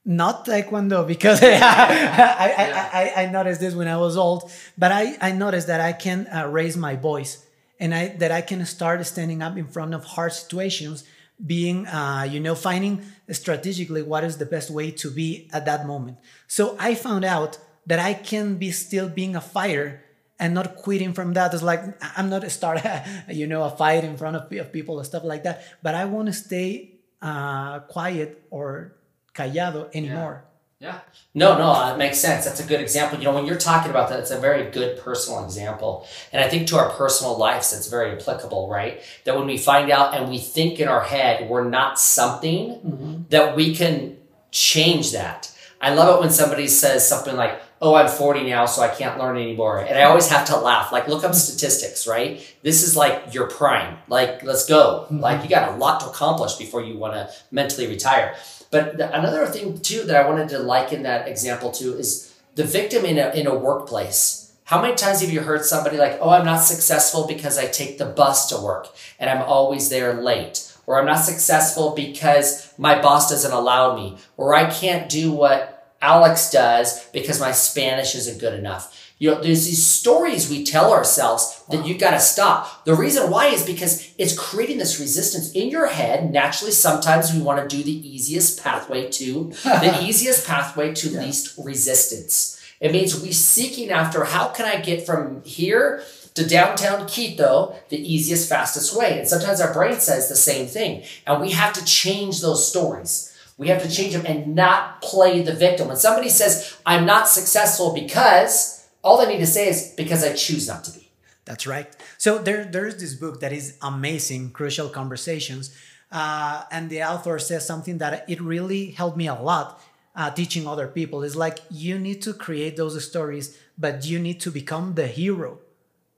Not 0.08 0.46
taekwondo 0.46 1.08
because 1.08 1.42
I, 1.44 1.48
I, 1.48 1.50
yeah. 1.50 2.90
I, 2.94 3.24
I, 3.24 3.26
noticed 3.32 3.60
this 3.60 3.74
when 3.74 3.88
I 3.88 3.98
was 3.98 4.18
old, 4.18 4.52
but 4.78 4.92
I, 4.92 5.18
I 5.20 5.32
noticed 5.32 5.68
that 5.68 5.82
I 5.82 5.94
can 5.94 6.28
uh, 6.28 6.48
raise 6.48 6.78
my 6.78 6.96
voice 6.96 7.44
and 7.80 7.94
I, 7.94 8.10
that 8.20 8.32
I 8.32 8.42
can 8.42 8.64
start 8.66 9.04
standing 9.06 9.42
up 9.42 9.58
in 9.58 9.68
front 9.68 9.96
of 9.96 10.04
hard 10.04 10.32
situations 10.34 11.04
being 11.44 11.88
uh, 11.88 12.28
you 12.30 12.40
know 12.40 12.56
finding 12.56 13.04
strategically 13.32 14.02
what 14.02 14.24
is 14.24 14.38
the 14.38 14.46
best 14.46 14.70
way 14.70 14.92
to 14.92 15.12
be 15.12 15.50
at 15.52 15.66
that 15.66 15.86
moment. 15.86 16.18
So 16.48 16.76
i 16.80 16.96
found 16.96 17.26
out 17.26 17.58
that 17.86 18.00
i 18.00 18.14
can 18.14 18.56
be 18.56 18.72
still 18.72 19.10
being 19.10 19.36
a 19.36 19.42
fighter 19.42 20.02
and 20.40 20.54
not 20.54 20.76
quitting 20.76 21.14
from 21.14 21.34
that. 21.34 21.54
It's 21.54 21.64
like 21.64 21.82
i'm 22.18 22.30
not 22.30 22.44
a 22.44 22.50
start 22.50 22.82
you 23.30 23.48
know 23.48 23.64
a 23.64 23.70
fight 23.70 24.04
in 24.04 24.18
front 24.18 24.36
of, 24.38 24.52
of 24.52 24.72
people 24.72 24.98
and 24.98 25.06
stuff 25.06 25.24
like 25.24 25.44
that 25.44 25.64
but 25.84 25.96
i 25.96 26.06
want 26.06 26.28
to 26.28 26.34
stay 26.34 26.96
uh, 27.22 27.80
quiet 27.80 28.46
or 28.50 28.96
callado 29.34 29.90
anymore. 29.94 30.46
Yeah. 30.46 30.55
Yeah. 30.86 31.00
No, 31.34 31.58
no, 31.58 31.74
that 31.74 31.98
makes 31.98 32.20
sense. 32.20 32.46
That's 32.46 32.60
a 32.60 32.64
good 32.64 32.80
example. 32.80 33.18
You 33.18 33.26
know, 33.26 33.34
when 33.34 33.48
you're 33.48 33.58
talking 33.58 33.90
about 33.90 34.10
that, 34.10 34.20
it's 34.20 34.30
a 34.30 34.40
very 34.40 34.70
good 34.70 35.00
personal 35.00 35.44
example. 35.44 36.08
And 36.32 36.44
I 36.44 36.48
think 36.48 36.68
to 36.68 36.78
our 36.78 36.92
personal 36.92 37.36
lives, 37.40 37.74
it's 37.74 37.88
very 37.88 38.12
applicable, 38.12 38.70
right? 38.70 39.02
That 39.24 39.36
when 39.36 39.48
we 39.48 39.58
find 39.58 39.90
out 39.90 40.14
and 40.14 40.30
we 40.30 40.38
think 40.38 40.80
in 40.80 40.88
our 40.88 41.02
head 41.02 41.50
we're 41.50 41.68
not 41.68 42.00
something, 42.00 42.70
mm-hmm. 42.76 43.24
that 43.30 43.56
we 43.56 43.76
can 43.76 44.18
change 44.52 45.12
that. 45.14 45.52
I 45.82 45.96
love 45.96 46.16
it 46.16 46.22
when 46.22 46.30
somebody 46.30 46.68
says 46.68 47.08
something 47.08 47.36
like, 47.36 47.60
oh, 47.86 47.94
I'm 47.94 48.10
40 48.10 48.50
now, 48.50 48.66
so 48.66 48.82
I 48.82 48.88
can't 48.88 49.20
learn 49.20 49.38
anymore. 49.38 49.78
And 49.80 49.96
I 49.96 50.04
always 50.04 50.28
have 50.30 50.48
to 50.48 50.58
laugh. 50.58 50.92
Like, 50.92 51.08
look 51.08 51.24
up 51.24 51.36
statistics, 51.36 52.08
right? 52.08 52.44
This 52.64 52.82
is 52.82 52.98
like 52.98 53.32
your 53.32 53.48
prime. 53.48 54.00
Like, 54.08 54.42
let's 54.42 54.66
go. 54.66 55.06
Mm-hmm. 55.06 55.20
Like, 55.20 55.44
you 55.44 55.50
got 55.50 55.72
a 55.72 55.78
lot 55.78 56.00
to 56.00 56.08
accomplish 56.08 56.56
before 56.56 56.84
you 56.84 56.98
want 56.98 57.14
to 57.14 57.30
mentally 57.52 57.86
retire. 57.86 58.36
But 58.72 58.98
the, 58.98 59.16
another 59.16 59.46
thing 59.46 59.80
too 59.80 60.02
that 60.06 60.16
I 60.16 60.28
wanted 60.28 60.50
to 60.50 60.60
liken 60.60 61.04
that 61.04 61.28
example 61.28 61.72
to 61.74 61.96
is 61.96 62.36
the 62.56 62.64
victim 62.64 63.06
in 63.06 63.20
a, 63.20 63.30
in 63.30 63.46
a 63.46 63.56
workplace. 63.56 64.52
How 64.64 64.82
many 64.82 64.96
times 64.96 65.22
have 65.22 65.32
you 65.32 65.42
heard 65.42 65.64
somebody 65.64 65.98
like, 65.98 66.18
oh, 66.20 66.32
I'm 66.32 66.46
not 66.46 66.62
successful 66.62 67.28
because 67.28 67.60
I 67.60 67.68
take 67.68 68.00
the 68.00 68.06
bus 68.06 68.50
to 68.50 68.58
work 68.58 68.88
and 69.20 69.30
I'm 69.30 69.44
always 69.44 69.90
there 69.90 70.20
late? 70.20 70.72
Or 70.88 71.00
I'm 71.00 71.06
not 71.06 71.24
successful 71.24 71.94
because 71.96 72.74
my 72.80 73.00
boss 73.00 73.30
doesn't 73.30 73.52
allow 73.52 73.96
me. 73.96 74.18
Or 74.38 74.56
I 74.56 74.72
can't 74.72 75.08
do 75.08 75.32
what 75.32 75.75
Alex 76.02 76.52
does 76.52 77.06
because 77.10 77.40
my 77.40 77.52
Spanish 77.52 78.16
isn't 78.16 78.40
good 78.40 78.58
enough. 78.58 79.02
You 79.18 79.32
know, 79.32 79.42
there's 79.42 79.66
these 79.66 79.86
stories 79.86 80.50
we 80.50 80.66
tell 80.66 80.92
ourselves 80.92 81.64
that 81.70 81.86
you've 81.88 82.00
got 82.00 82.12
to 82.12 82.20
stop. 82.20 82.84
The 82.84 82.96
reason 82.96 83.32
why 83.32 83.48
is 83.48 83.66
because 83.66 84.14
it's 84.18 84.38
creating 84.38 84.78
this 84.78 85.00
resistance 85.00 85.54
in 85.54 85.70
your 85.70 85.88
head. 85.88 86.34
Naturally, 86.34 86.74
sometimes 86.74 87.34
we 87.34 87.42
want 87.42 87.68
to 87.68 87.78
do 87.78 87.82
the 87.82 88.08
easiest 88.08 88.62
pathway 88.62 89.10
to 89.12 89.54
the 89.64 90.00
easiest 90.02 90.46
pathway 90.46 90.94
to 90.96 91.10
yeah. 91.10 91.22
least 91.22 91.58
resistance. 91.58 92.62
It 92.82 92.92
means 92.92 93.22
we 93.22 93.32
seeking 93.32 93.90
after 93.90 94.26
how 94.26 94.50
can 94.50 94.66
I 94.66 94.82
get 94.82 95.06
from 95.06 95.42
here 95.44 96.04
to 96.34 96.46
downtown 96.46 97.08
Quito 97.08 97.76
the 97.88 98.14
easiest, 98.14 98.50
fastest 98.50 98.98
way. 98.98 99.18
And 99.20 99.28
sometimes 99.28 99.62
our 99.62 99.74
brain 99.74 100.00
says 100.00 100.28
the 100.28 100.36
same 100.36 100.68
thing. 100.68 101.04
And 101.26 101.42
we 101.42 101.52
have 101.52 101.74
to 101.74 101.86
change 101.86 102.42
those 102.42 102.68
stories. 102.68 103.35
We 103.58 103.70
have 103.70 103.82
to 103.84 103.90
change 103.90 104.14
them 104.14 104.26
and 104.26 104.54
not 104.56 105.02
play 105.02 105.42
the 105.42 105.54
victim. 105.54 105.88
When 105.88 105.98
somebody 105.98 106.30
says, 106.30 106.78
I'm 106.86 107.06
not 107.06 107.28
successful 107.30 107.94
because 107.94 108.86
all 109.02 109.18
they 109.18 109.28
need 109.32 109.40
to 109.40 109.46
say 109.48 109.70
is 109.70 109.94
because 109.96 110.24
I 110.24 110.34
choose 110.34 110.68
not 110.68 110.84
to 110.86 110.92
be. 110.92 111.10
That's 111.46 111.66
right. 111.68 111.88
So 112.18 112.38
there, 112.40 112.66
there's 112.66 112.98
this 112.98 113.14
book 113.14 113.40
that 113.42 113.54
is 113.54 113.78
amazing, 113.82 114.52
Crucial 114.52 114.90
Conversations, 114.90 115.76
uh, 116.12 116.64
and 116.72 116.90
the 116.90 117.04
author 117.04 117.38
says 117.40 117.66
something 117.66 118.00
that 118.00 118.26
it 118.28 118.42
really 118.42 118.92
helped 118.92 119.16
me 119.18 119.28
a 119.28 119.36
lot 119.36 119.80
uh, 120.16 120.32
teaching 120.32 120.68
other 120.68 120.88
people. 120.88 121.24
It's 121.24 121.36
like 121.36 121.60
you 121.70 122.00
need 122.00 122.22
to 122.24 122.34
create 122.34 122.78
those 122.78 123.02
stories, 123.08 123.58
but 123.78 124.06
you 124.06 124.18
need 124.20 124.40
to 124.42 124.52
become 124.52 124.96
the 124.96 125.08
hero 125.08 125.60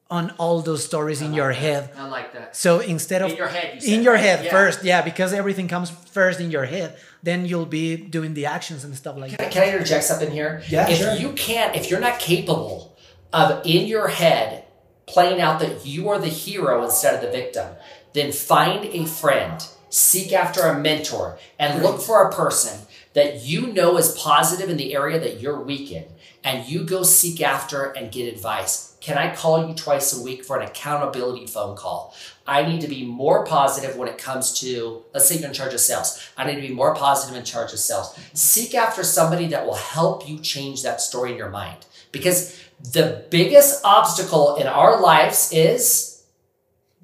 on 0.09 0.31
all 0.37 0.61
those 0.61 0.85
stories 0.85 1.21
in 1.21 1.33
your 1.33 1.49
that. 1.49 1.55
head. 1.59 1.89
I 1.97 2.07
like 2.07 2.31
that. 2.33 2.55
So 2.55 2.79
instead 2.79 3.21
of 3.21 3.31
In 3.31 3.37
your 3.37 3.47
head, 3.49 3.83
you 3.83 3.95
in 3.95 4.03
your 4.03 4.15
head 4.15 4.45
Yeah. 4.45 4.51
first, 4.51 4.83
yeah, 4.83 5.01
because 5.01 5.33
everything 5.33 5.67
comes 5.67 5.89
first 5.89 6.39
in 6.39 6.49
your 6.51 6.63
head. 6.63 6.97
Then 7.27 7.45
you'll 7.45 7.65
be 7.65 7.97
doing 7.97 8.35
the 8.35 8.45
actions 8.45 8.85
and 8.85 8.95
stuff 8.95 9.17
like 9.17 9.31
Can 9.31 9.37
that. 9.39 9.51
can 9.51 9.63
I 9.63 9.67
interject 9.73 10.05
something 10.05 10.31
here? 10.31 10.63
Yeah, 10.69 10.89
if 10.89 10.99
sure. 10.99 11.13
you 11.13 11.33
can't, 11.33 11.75
if 11.75 11.91
you're 11.91 11.99
not 11.99 12.19
capable 12.19 12.97
of 13.33 13.65
in 13.65 13.85
your 13.85 14.07
head 14.07 14.63
playing 15.07 15.41
out 15.41 15.59
that 15.59 15.85
you 15.85 16.07
are 16.07 16.19
the 16.19 16.29
hero 16.29 16.85
instead 16.85 17.15
of 17.15 17.19
the 17.19 17.29
victim, 17.29 17.75
then 18.13 18.31
find 18.31 18.85
a 18.85 19.05
friend, 19.05 19.61
seek 19.89 20.31
after 20.31 20.61
a 20.61 20.79
mentor, 20.79 21.37
and 21.59 21.83
look 21.83 21.99
for 21.99 22.23
a 22.23 22.31
person 22.31 22.87
that 23.11 23.43
you 23.43 23.73
know 23.73 23.97
is 23.97 24.17
positive 24.17 24.69
in 24.69 24.77
the 24.77 24.95
area 24.95 25.19
that 25.19 25.41
you're 25.41 25.59
weak 25.59 25.91
in, 25.91 26.05
and 26.45 26.65
you 26.65 26.85
go 26.85 27.03
seek 27.03 27.41
after 27.41 27.91
and 27.91 28.09
get 28.09 28.33
advice. 28.33 28.86
Can 29.07 29.17
I 29.17 29.33
call 29.33 29.65
you 29.65 29.73
twice 29.73 30.11
a 30.11 30.21
week 30.21 30.43
for 30.43 30.59
an 30.59 30.67
accountability 30.67 31.47
phone 31.47 31.77
call? 31.77 32.13
I 32.45 32.63
need 32.63 32.81
to 32.81 32.89
be 32.89 33.05
more 33.05 33.45
positive 33.45 33.95
when 33.95 34.09
it 34.09 34.17
comes 34.17 34.59
to, 34.59 35.01
let's 35.13 35.29
say 35.29 35.37
you're 35.37 35.47
in 35.47 35.53
charge 35.53 35.73
of 35.73 35.79
sales. 35.79 36.29
I 36.35 36.45
need 36.45 36.55
to 36.55 36.67
be 36.67 36.73
more 36.73 36.93
positive 36.93 37.37
in 37.37 37.45
charge 37.45 37.71
of 37.71 37.79
sales. 37.79 38.19
Seek 38.33 38.75
after 38.75 39.05
somebody 39.05 39.47
that 39.47 39.65
will 39.65 39.75
help 39.75 40.27
you 40.27 40.39
change 40.39 40.83
that 40.83 40.99
story 40.99 41.31
in 41.31 41.37
your 41.37 41.49
mind. 41.49 41.85
Because 42.11 42.61
the 42.91 43.23
biggest 43.29 43.79
obstacle 43.85 44.57
in 44.57 44.67
our 44.67 44.99
lives 44.99 45.53
is 45.53 46.25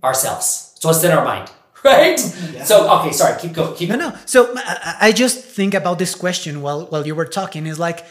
ourselves. 0.03 0.75
So 0.81 0.89
it's 0.89 1.05
in 1.05 1.11
our 1.11 1.23
mind, 1.23 1.49
right? 1.85 2.19
So, 2.19 2.99
okay, 2.99 3.13
sorry, 3.13 3.39
keep 3.39 3.53
going. 3.53 3.77
Keep 3.77 3.87
No, 3.91 3.95
no. 3.95 4.17
So 4.25 4.53
I, 4.57 4.97
I 4.99 5.11
just 5.13 5.39
think 5.39 5.73
about 5.73 5.99
this 5.99 6.15
question 6.15 6.61
while 6.61 6.85
while 6.87 7.07
you 7.07 7.15
were 7.15 7.29
talking. 7.39 7.65
Is 7.65 7.79
like, 7.79 8.05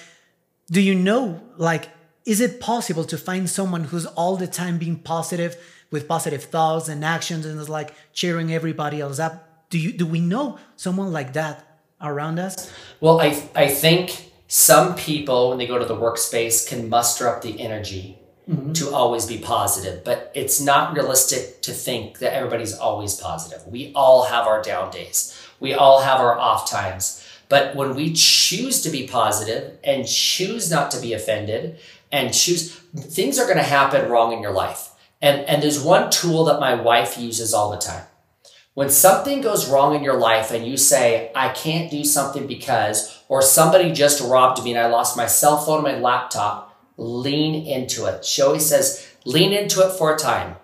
do 0.71 0.81
you 0.81 0.95
know, 0.95 1.43
like, 1.59 1.91
is 2.25 2.41
it 2.41 2.61
possible 2.61 3.05
to 3.05 3.19
find 3.19 3.49
someone 3.49 3.85
who's 3.85 4.07
all 4.07 4.37
the 4.37 4.47
time 4.47 4.79
being 4.79 4.97
positive 4.97 5.57
with 5.91 6.09
positive 6.09 6.45
thoughts 6.45 6.89
and 6.89 7.05
actions 7.05 7.45
and 7.47 7.61
is 7.61 7.69
like 7.69 7.95
cheering 8.13 8.53
everybody 8.53 9.01
else 9.01 9.19
up? 9.19 9.69
Do 9.71 9.79
you 9.79 9.93
do 9.93 10.07
we 10.07 10.21
know 10.21 10.59
someone 10.77 11.13
like 11.13 11.33
that 11.33 11.79
around 12.01 12.39
us? 12.39 12.71
Well, 13.01 13.21
I, 13.21 13.43
I 13.55 13.69
think 13.69 14.33
some 14.49 14.95
people, 14.97 15.49
when 15.49 15.59
they 15.59 15.67
go 15.67 15.79
to 15.79 15.85
the 15.85 15.97
workspace, 15.97 16.69
can 16.69 16.89
muster 16.89 17.29
up 17.29 17.43
the 17.43 17.61
energy 17.61 18.19
mm-hmm. 18.49 18.73
to 18.75 18.91
always 18.95 19.27
be 19.27 19.39
positive, 19.39 20.05
but 20.05 20.31
it's 20.35 20.61
not 20.61 20.95
realistic 20.95 21.63
to 21.63 21.73
think 21.73 22.19
that 22.19 22.35
everybody's 22.35 22.75
always 22.75 23.15
positive. 23.15 23.67
We 23.67 23.93
all 23.95 24.25
have 24.25 24.47
our 24.47 24.63
down 24.63 24.91
days, 24.91 25.39
we 25.59 25.75
all 25.75 26.01
have 26.01 26.21
our 26.21 26.39
off 26.39 26.71
times. 26.71 27.27
But 27.49 27.77
when 27.77 27.95
we 27.95 28.15
choose 28.15 28.81
to 28.81 28.89
be 28.89 29.07
positive 29.07 29.79
and 29.85 30.07
choose 30.07 30.71
not 30.71 30.91
to 30.93 31.01
be 31.01 31.13
offended 31.13 31.79
and 32.13 32.33
choose, 32.33 32.71
things 32.95 33.39
are 33.39 33.47
going 33.47 33.57
to 33.57 33.63
happen 33.65 34.11
wrong 34.11 34.33
in 34.33 34.43
your 34.43 34.53
life. 34.53 34.91
And, 35.21 35.41
and 35.49 35.63
there's 35.63 35.83
one 35.83 36.11
tool 36.11 36.45
that 36.45 36.61
my 36.61 36.75
wife 36.75 37.17
uses 37.19 37.55
all 37.55 37.71
the 37.71 37.79
time. 37.79 38.05
When 38.75 38.91
something 38.91 39.41
goes 39.41 39.69
wrong 39.69 39.95
in 39.95 40.03
your 40.03 40.19
life 40.19 40.51
and 40.51 40.67
you 40.67 40.77
say, 40.77 41.31
I 41.35 41.51
can't 41.51 41.91
do 41.91 42.05
something 42.05 42.47
because, 42.47 43.23
or 43.29 43.43
somebody 43.43 43.93
just 43.93 44.23
robbed 44.23 44.63
me 44.65 44.71
and 44.71 44.81
I 44.81 44.89
lost 44.89 45.17
my 45.17 45.27
cell 45.27 45.59
phone 45.59 45.83
my 45.83 45.99
laptop, 45.99 46.75
lean 46.97 47.67
into 47.67 48.07
it. 48.07 48.25
She 48.25 48.41
always 48.43 48.65
says, 48.67 49.07
lean 49.25 49.53
into 49.53 49.87
it 49.87 49.93
for 49.93 50.15
a 50.15 50.19
time. 50.19 50.57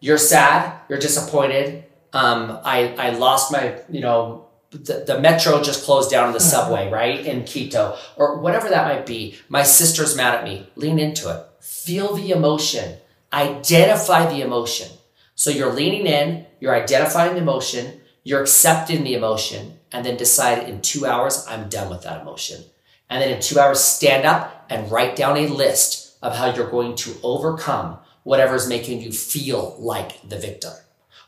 You're 0.00 0.18
sad, 0.18 0.80
you're 0.88 0.98
disappointed. 0.98 1.84
Um, 2.12 2.58
I, 2.64 2.94
I 2.98 3.10
lost 3.10 3.52
my, 3.52 3.80
you 3.88 4.00
know, 4.00 4.43
the, 4.78 5.04
the 5.06 5.20
metro 5.20 5.62
just 5.62 5.84
closed 5.84 6.10
down 6.10 6.32
the 6.32 6.38
uh-huh. 6.38 6.48
subway, 6.48 6.90
right? 6.90 7.24
In 7.24 7.44
Quito, 7.44 7.96
or 8.16 8.38
whatever 8.38 8.68
that 8.68 8.86
might 8.86 9.06
be. 9.06 9.36
My 9.48 9.62
sister's 9.62 10.16
mad 10.16 10.34
at 10.34 10.44
me. 10.44 10.68
Lean 10.76 10.98
into 10.98 11.30
it. 11.30 11.46
Feel 11.60 12.14
the 12.14 12.30
emotion. 12.30 12.98
Identify 13.32 14.30
the 14.30 14.42
emotion. 14.42 14.88
So 15.34 15.50
you're 15.50 15.72
leaning 15.72 16.06
in, 16.06 16.46
you're 16.60 16.74
identifying 16.74 17.34
the 17.34 17.40
emotion, 17.40 18.00
you're 18.22 18.42
accepting 18.42 19.02
the 19.02 19.14
emotion, 19.14 19.78
and 19.92 20.04
then 20.04 20.16
decide 20.16 20.68
in 20.68 20.80
two 20.80 21.06
hours, 21.06 21.44
I'm 21.48 21.68
done 21.68 21.90
with 21.90 22.02
that 22.02 22.20
emotion. 22.20 22.62
And 23.10 23.20
then 23.20 23.30
in 23.30 23.40
two 23.40 23.58
hours, 23.58 23.80
stand 23.80 24.24
up 24.24 24.66
and 24.70 24.90
write 24.90 25.16
down 25.16 25.36
a 25.36 25.48
list 25.48 26.16
of 26.22 26.36
how 26.36 26.54
you're 26.54 26.70
going 26.70 26.96
to 26.96 27.16
overcome 27.22 27.98
whatever's 28.22 28.68
making 28.68 29.02
you 29.02 29.12
feel 29.12 29.76
like 29.78 30.26
the 30.28 30.38
victim 30.38 30.72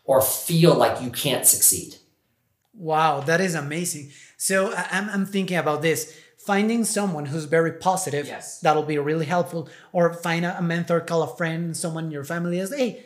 or 0.05 0.23
feel 0.23 0.75
like 0.75 1.03
you 1.03 1.11
can't 1.11 1.47
succeed. 1.47 1.97
Wow, 2.77 3.21
that 3.21 3.41
is 3.41 3.55
amazing. 3.55 4.11
So 4.37 4.75
I'm, 4.75 5.09
I'm 5.11 5.27
thinking 5.27 5.57
about 5.57 5.83
this. 5.83 6.19
Finding 6.47 6.85
someone 6.85 7.27
who's 7.27 7.47
very 7.47 7.73
positive, 7.73 8.27
Yes. 8.27 8.61
that'll 8.61 8.85
be 8.85 8.99
really 8.99 9.27
helpful. 9.27 9.69
Or 9.93 10.13
find 10.13 10.45
a, 10.45 10.63
mentor, 10.63 11.01
call 11.01 11.23
a 11.23 11.37
friend, 11.37 11.77
someone 11.77 12.05
in 12.05 12.11
your 12.13 12.23
family 12.23 12.59
is, 12.61 12.73
hey, 12.73 13.05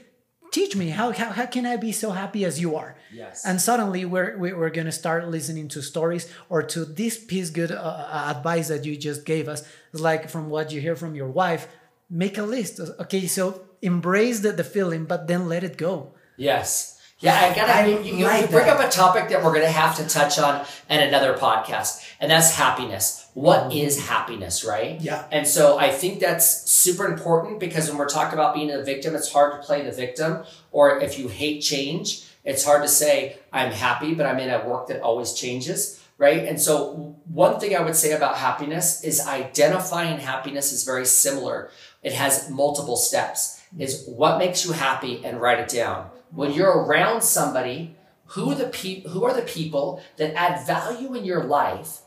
teach 0.53 0.77
me 0.77 0.91
how, 0.91 1.13
how, 1.13 1.31
how 1.31 1.47
can 1.47 1.65
I 1.65 1.77
be 1.77 1.93
so 1.93 2.11
happy 2.11 2.45
as 2.45 2.61
you 2.61 2.77
are? 2.77 2.97
Yes. 3.11 3.47
And 3.47 3.59
suddenly 3.61 4.05
we're, 4.05 4.37
we- 4.37 4.53
we're 4.53 4.69
going 4.71 4.87
to 4.87 4.93
start 4.93 5.27
listening 5.29 5.69
to 5.69 5.81
stories 5.81 6.31
or 6.51 6.63
to 6.65 6.85
this 6.85 7.17
piece 7.25 7.49
good 7.49 7.71
uh, 7.73 7.77
uh, 7.77 8.35
advice 8.37 8.69
that 8.69 8.85
you 8.85 8.97
just 8.97 9.25
gave 9.25 9.49
us. 9.49 9.63
It's 9.93 10.03
like 10.03 10.29
from 10.29 10.51
what 10.51 10.71
you 10.73 10.81
hear 10.83 10.97
from 10.97 11.15
your 11.15 11.29
wife, 11.29 11.67
make 12.11 12.37
a 12.37 12.43
list. 12.43 12.79
Okay, 13.01 13.27
so 13.27 13.63
embrace 13.81 14.41
the, 14.41 14.53
the 14.53 14.65
feeling, 14.65 15.07
but 15.07 15.29
then 15.29 15.49
let 15.49 15.65
it 15.65 15.79
go. 15.79 16.13
Yes. 16.37 17.00
Yeah, 17.21 17.39
I 17.39 17.55
gotta. 17.55 17.73
I 17.75 17.87
you, 17.87 18.17
you, 18.17 18.25
like 18.25 18.51
bring 18.51 18.65
that. 18.65 18.81
up 18.81 18.89
a 18.89 18.91
topic 18.91 19.29
that 19.29 19.45
we're 19.45 19.53
gonna 19.53 19.67
have 19.67 19.97
to 19.97 20.09
touch 20.09 20.39
on 20.39 20.65
in 20.89 21.01
another 21.01 21.35
podcast, 21.35 22.03
and 22.19 22.31
that's 22.31 22.55
happiness. 22.55 23.29
What 23.35 23.65
mm-hmm. 23.65 23.73
is 23.73 24.09
happiness, 24.09 24.65
right? 24.65 24.99
Yeah. 25.01 25.27
And 25.31 25.47
so 25.47 25.79
I 25.79 25.91
think 25.91 26.21
that's 26.21 26.71
super 26.71 27.07
important 27.07 27.61
because 27.61 27.89
when 27.89 27.99
we're 27.99 28.09
talking 28.09 28.35
about 28.35 28.55
being 28.55 28.71
a 28.71 28.83
victim, 28.83 29.15
it's 29.15 29.31
hard 29.31 29.53
to 29.53 29.67
play 29.67 29.83
the 29.83 29.93
victim. 29.93 30.45
Or 30.73 30.99
if 30.99 31.19
you 31.19 31.29
hate 31.29 31.61
change, 31.61 32.25
it's 32.43 32.65
hard 32.65 32.83
to 32.83 32.89
say 32.89 33.37
I'm 33.53 33.71
happy, 33.71 34.15
but 34.15 34.25
I'm 34.25 34.39
in 34.39 34.49
a 34.49 34.67
work 34.67 34.89
that 34.89 35.03
always 35.03 35.35
changes, 35.35 36.03
right? 36.17 36.45
And 36.45 36.59
so 36.59 37.17
one 37.29 37.61
thing 37.61 37.77
I 37.77 37.81
would 37.81 37.97
say 37.97 38.13
about 38.13 38.39
happiness 38.39 39.05
is 39.05 39.27
identifying 39.27 40.21
happiness 40.21 40.73
is 40.73 40.85
very 40.85 41.05
similar. 41.05 41.71
It 42.03 42.15
has 42.15 42.49
multiple 42.49 42.97
steps. 42.97 43.59
Is 43.79 44.05
what 44.09 44.39
makes 44.39 44.65
you 44.65 44.73
happy 44.73 45.25
and 45.25 45.41
write 45.41 45.61
it 45.61 45.69
down. 45.69 46.11
When 46.33 46.53
you're 46.53 46.85
around 46.85 47.23
somebody, 47.23 47.97
who 48.27 48.51
are 48.51 48.55
the 48.55 48.69
people 48.69 49.11
who 49.11 49.25
are 49.25 49.35
the 49.35 49.43
people 49.43 50.03
that 50.17 50.35
add 50.35 50.67
value 50.67 51.15
in 51.15 51.25
your 51.25 51.45
life? 51.45 52.03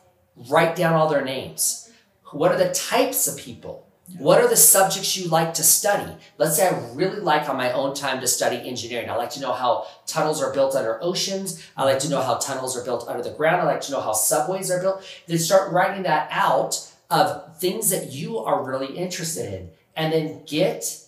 Write 0.50 0.76
down 0.76 0.94
all 0.94 1.10
their 1.10 1.24
names. 1.24 1.92
What 2.32 2.52
are 2.52 2.58
the 2.58 2.74
types 2.74 3.28
of 3.28 3.38
people? 3.38 3.88
What 4.18 4.42
are 4.42 4.48
the 4.48 4.56
subjects 4.56 5.18
you 5.18 5.28
like 5.28 5.54
to 5.56 5.64
study? 5.64 6.12
Let's 6.38 6.58
say 6.58 6.68
I 6.68 6.94
really 6.94 7.20
like 7.20 7.48
on 7.48 7.58
my 7.58 7.72
own 7.72 7.94
time 7.94 8.20
to 8.22 8.28
study 8.28 8.58
engineering. 8.58 9.10
I 9.10 9.16
like 9.16 9.30
to 9.32 9.42
know 9.42 9.54
how 9.54 9.88
tunnels 10.06 10.42
are 10.42 10.54
built 10.54 10.76
under 10.76 11.02
oceans. 11.02 11.66
I 11.76 11.84
like 11.84 12.00
to 12.00 12.10
know 12.10 12.22
how 12.22 12.36
tunnels 12.36 12.78
are 12.78 12.84
built 12.84 13.08
under 13.08 13.24
the 13.24 13.32
ground. 13.32 13.62
I 13.62 13.66
like 13.66 13.82
to 13.82 13.92
know 13.92 14.02
how 14.02 14.14
subways 14.14 14.72
are 14.72 14.82
built. 14.82 15.06
Then 15.28 15.38
start 15.38 15.72
writing 15.72 16.04
that 16.04 16.28
out 16.32 16.92
of 17.10 17.58
things 17.58 17.90
that 17.92 18.12
you 18.12 18.40
are 18.40 18.64
really 18.64 18.96
interested 18.96 19.54
in. 19.54 19.70
And 19.96 20.12
then 20.12 20.44
get 20.46 21.06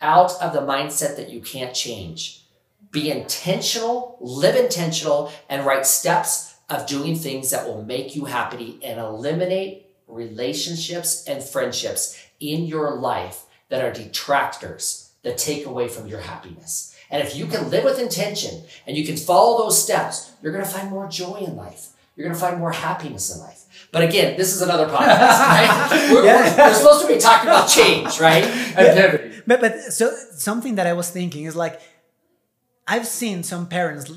out 0.00 0.32
of 0.40 0.52
the 0.52 0.60
mindset 0.60 1.16
that 1.16 1.30
you 1.30 1.40
can't 1.40 1.74
change. 1.74 2.43
Be 2.94 3.10
intentional, 3.10 4.16
live 4.20 4.54
intentional, 4.56 5.30
and 5.50 5.66
write 5.66 5.84
steps 5.84 6.54
of 6.70 6.86
doing 6.86 7.16
things 7.16 7.50
that 7.50 7.66
will 7.66 7.82
make 7.84 8.14
you 8.16 8.24
happy 8.26 8.78
and 8.84 8.98
eliminate 8.98 9.86
relationships 10.06 11.24
and 11.26 11.42
friendships 11.42 12.16
in 12.40 12.64
your 12.66 12.94
life 12.94 13.42
that 13.68 13.82
are 13.84 13.92
detractors 13.92 15.10
that 15.22 15.38
take 15.38 15.66
away 15.66 15.88
from 15.88 16.06
your 16.06 16.20
happiness. 16.20 16.94
And 17.10 17.22
if 17.26 17.34
you 17.36 17.46
can 17.46 17.70
live 17.70 17.84
with 17.84 17.98
intention 17.98 18.62
and 18.86 18.96
you 18.96 19.04
can 19.04 19.16
follow 19.16 19.58
those 19.64 19.82
steps, 19.82 20.32
you're 20.42 20.52
going 20.52 20.64
to 20.64 20.70
find 20.70 20.90
more 20.90 21.08
joy 21.08 21.38
in 21.46 21.56
life. 21.56 21.88
You're 22.16 22.26
going 22.28 22.34
to 22.38 22.40
find 22.40 22.58
more 22.60 22.72
happiness 22.72 23.34
in 23.34 23.40
life. 23.40 23.88
But 23.90 24.04
again, 24.04 24.36
this 24.36 24.54
is 24.54 24.62
another 24.62 24.86
podcast, 24.86 24.98
right? 25.08 26.10
We're, 26.12 26.24
Yeah. 26.24 26.56
we're, 26.56 26.64
we're 26.68 26.74
supposed 26.74 27.02
to 27.06 27.08
be 27.12 27.18
talking 27.18 27.48
about 27.48 27.68
change, 27.68 28.20
right? 28.20 28.44
And 28.44 28.96
pivoting. 28.98 29.42
But 29.46 29.60
but 29.60 29.80
so 29.92 30.14
something 30.36 30.76
that 30.76 30.86
I 30.86 30.92
was 30.92 31.10
thinking 31.10 31.44
is 31.44 31.54
like 31.56 31.80
I've 32.86 33.06
seen 33.06 33.42
some 33.42 33.66
parents 33.66 34.10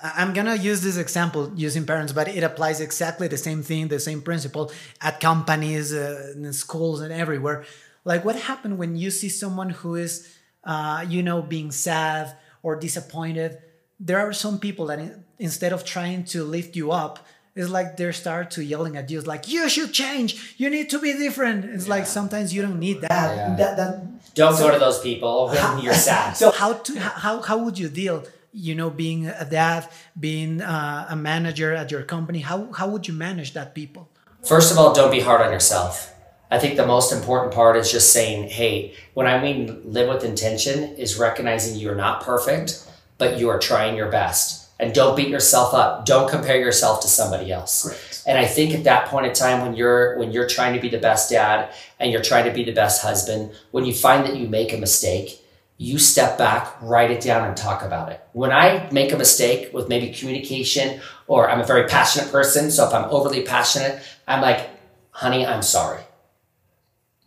I'm 0.00 0.32
gonna 0.32 0.54
use 0.54 0.82
this 0.82 0.96
example 0.96 1.50
using 1.56 1.84
parents, 1.84 2.12
but 2.12 2.28
it 2.28 2.44
applies 2.44 2.80
exactly 2.80 3.26
the 3.26 3.36
same 3.36 3.62
thing, 3.62 3.88
the 3.88 3.98
same 3.98 4.22
principle 4.22 4.70
at 5.00 5.18
companies, 5.18 5.92
uh, 5.92 6.34
in 6.36 6.52
schools, 6.52 7.00
and 7.00 7.12
everywhere. 7.12 7.64
Like, 8.04 8.24
what 8.24 8.36
happened 8.36 8.78
when 8.78 8.96
you 8.96 9.10
see 9.10 9.28
someone 9.28 9.70
who 9.70 9.96
is, 9.96 10.36
uh, 10.62 11.04
you 11.08 11.22
know, 11.22 11.42
being 11.42 11.72
sad 11.72 12.36
or 12.62 12.76
disappointed? 12.76 13.58
There 13.98 14.20
are 14.20 14.32
some 14.32 14.60
people 14.60 14.86
that 14.86 15.00
in- 15.00 15.24
instead 15.40 15.72
of 15.72 15.84
trying 15.84 16.24
to 16.26 16.44
lift 16.44 16.76
you 16.76 16.92
up, 16.92 17.18
it's 17.58 17.70
like 17.78 17.96
they 17.96 18.10
start 18.12 18.50
to 18.52 18.60
yelling 18.64 18.96
at 18.96 19.10
you. 19.10 19.18
It's 19.18 19.26
like 19.26 19.48
you 19.48 19.68
should 19.68 19.92
change. 19.92 20.54
You 20.56 20.68
need 20.70 20.88
to 20.90 20.98
be 20.98 21.12
different. 21.24 21.64
It's 21.74 21.88
like 21.88 22.06
sometimes 22.06 22.54
you 22.54 22.62
don't 22.62 22.78
need 22.78 23.00
that. 23.02 23.28
Yeah. 23.36 23.56
That 23.60 23.76
that 23.78 23.90
Don't 24.34 24.56
go 24.58 24.70
to 24.70 24.78
those 24.78 25.00
people 25.00 25.48
when 25.48 25.80
you're 25.84 25.94
sad. 26.10 26.32
so 26.42 26.50
how 26.50 26.72
to 26.86 26.92
how 27.24 27.34
how 27.48 27.56
would 27.64 27.76
you 27.78 27.88
deal 27.88 28.24
you 28.52 28.74
know 28.74 28.90
being 28.90 29.26
a 29.26 29.44
dad 29.44 29.88
being 30.18 30.62
uh, 30.62 31.06
a 31.10 31.16
manager 31.16 31.74
at 31.74 31.90
your 31.90 32.02
company 32.02 32.40
how, 32.40 32.72
how 32.72 32.88
would 32.88 33.06
you 33.06 33.14
manage 33.14 33.52
that 33.52 33.74
people 33.74 34.08
first 34.42 34.72
of 34.72 34.78
all 34.78 34.94
don't 34.94 35.10
be 35.10 35.20
hard 35.20 35.40
on 35.42 35.52
yourself 35.52 36.14
i 36.50 36.58
think 36.58 36.76
the 36.76 36.86
most 36.86 37.12
important 37.12 37.52
part 37.52 37.76
is 37.76 37.92
just 37.92 38.10
saying 38.10 38.48
hey 38.48 38.94
when 39.12 39.26
i 39.26 39.36
mean 39.44 39.80
live 39.84 40.08
with 40.08 40.24
intention 40.24 40.76
is 40.96 41.18
recognizing 41.18 41.76
you're 41.78 41.94
not 42.06 42.22
perfect 42.22 42.88
but 43.18 43.38
you 43.38 43.50
are 43.50 43.58
trying 43.58 43.94
your 43.96 44.10
best 44.10 44.67
and 44.78 44.94
don't 44.94 45.16
beat 45.16 45.28
yourself 45.28 45.74
up 45.74 46.04
don't 46.04 46.30
compare 46.30 46.58
yourself 46.58 47.00
to 47.00 47.08
somebody 47.08 47.52
else 47.52 47.82
Great. 47.82 48.22
and 48.26 48.38
i 48.38 48.44
think 48.44 48.74
at 48.74 48.84
that 48.84 49.06
point 49.06 49.26
in 49.26 49.32
time 49.32 49.60
when 49.62 49.74
you're 49.74 50.18
when 50.18 50.32
you're 50.32 50.48
trying 50.48 50.74
to 50.74 50.80
be 50.80 50.88
the 50.88 50.98
best 50.98 51.30
dad 51.30 51.72
and 51.98 52.10
you're 52.10 52.22
trying 52.22 52.44
to 52.44 52.52
be 52.52 52.64
the 52.64 52.72
best 52.72 53.02
husband 53.02 53.52
when 53.70 53.84
you 53.84 53.94
find 53.94 54.24
that 54.24 54.36
you 54.36 54.48
make 54.48 54.72
a 54.72 54.78
mistake 54.78 55.42
you 55.80 55.96
step 55.96 56.36
back, 56.36 56.76
write 56.82 57.12
it 57.12 57.20
down, 57.20 57.46
and 57.46 57.56
talk 57.56 57.82
about 57.82 58.10
it. 58.10 58.20
When 58.32 58.50
I 58.50 58.88
make 58.90 59.12
a 59.12 59.16
mistake 59.16 59.72
with 59.72 59.88
maybe 59.88 60.12
communication, 60.12 61.00
or 61.28 61.48
I'm 61.48 61.60
a 61.60 61.64
very 61.64 61.88
passionate 61.88 62.32
person, 62.32 62.72
so 62.72 62.86
if 62.86 62.92
I'm 62.92 63.08
overly 63.10 63.42
passionate, 63.42 64.02
I'm 64.26 64.42
like, 64.42 64.68
honey, 65.12 65.46
I'm 65.46 65.62
sorry. 65.62 66.02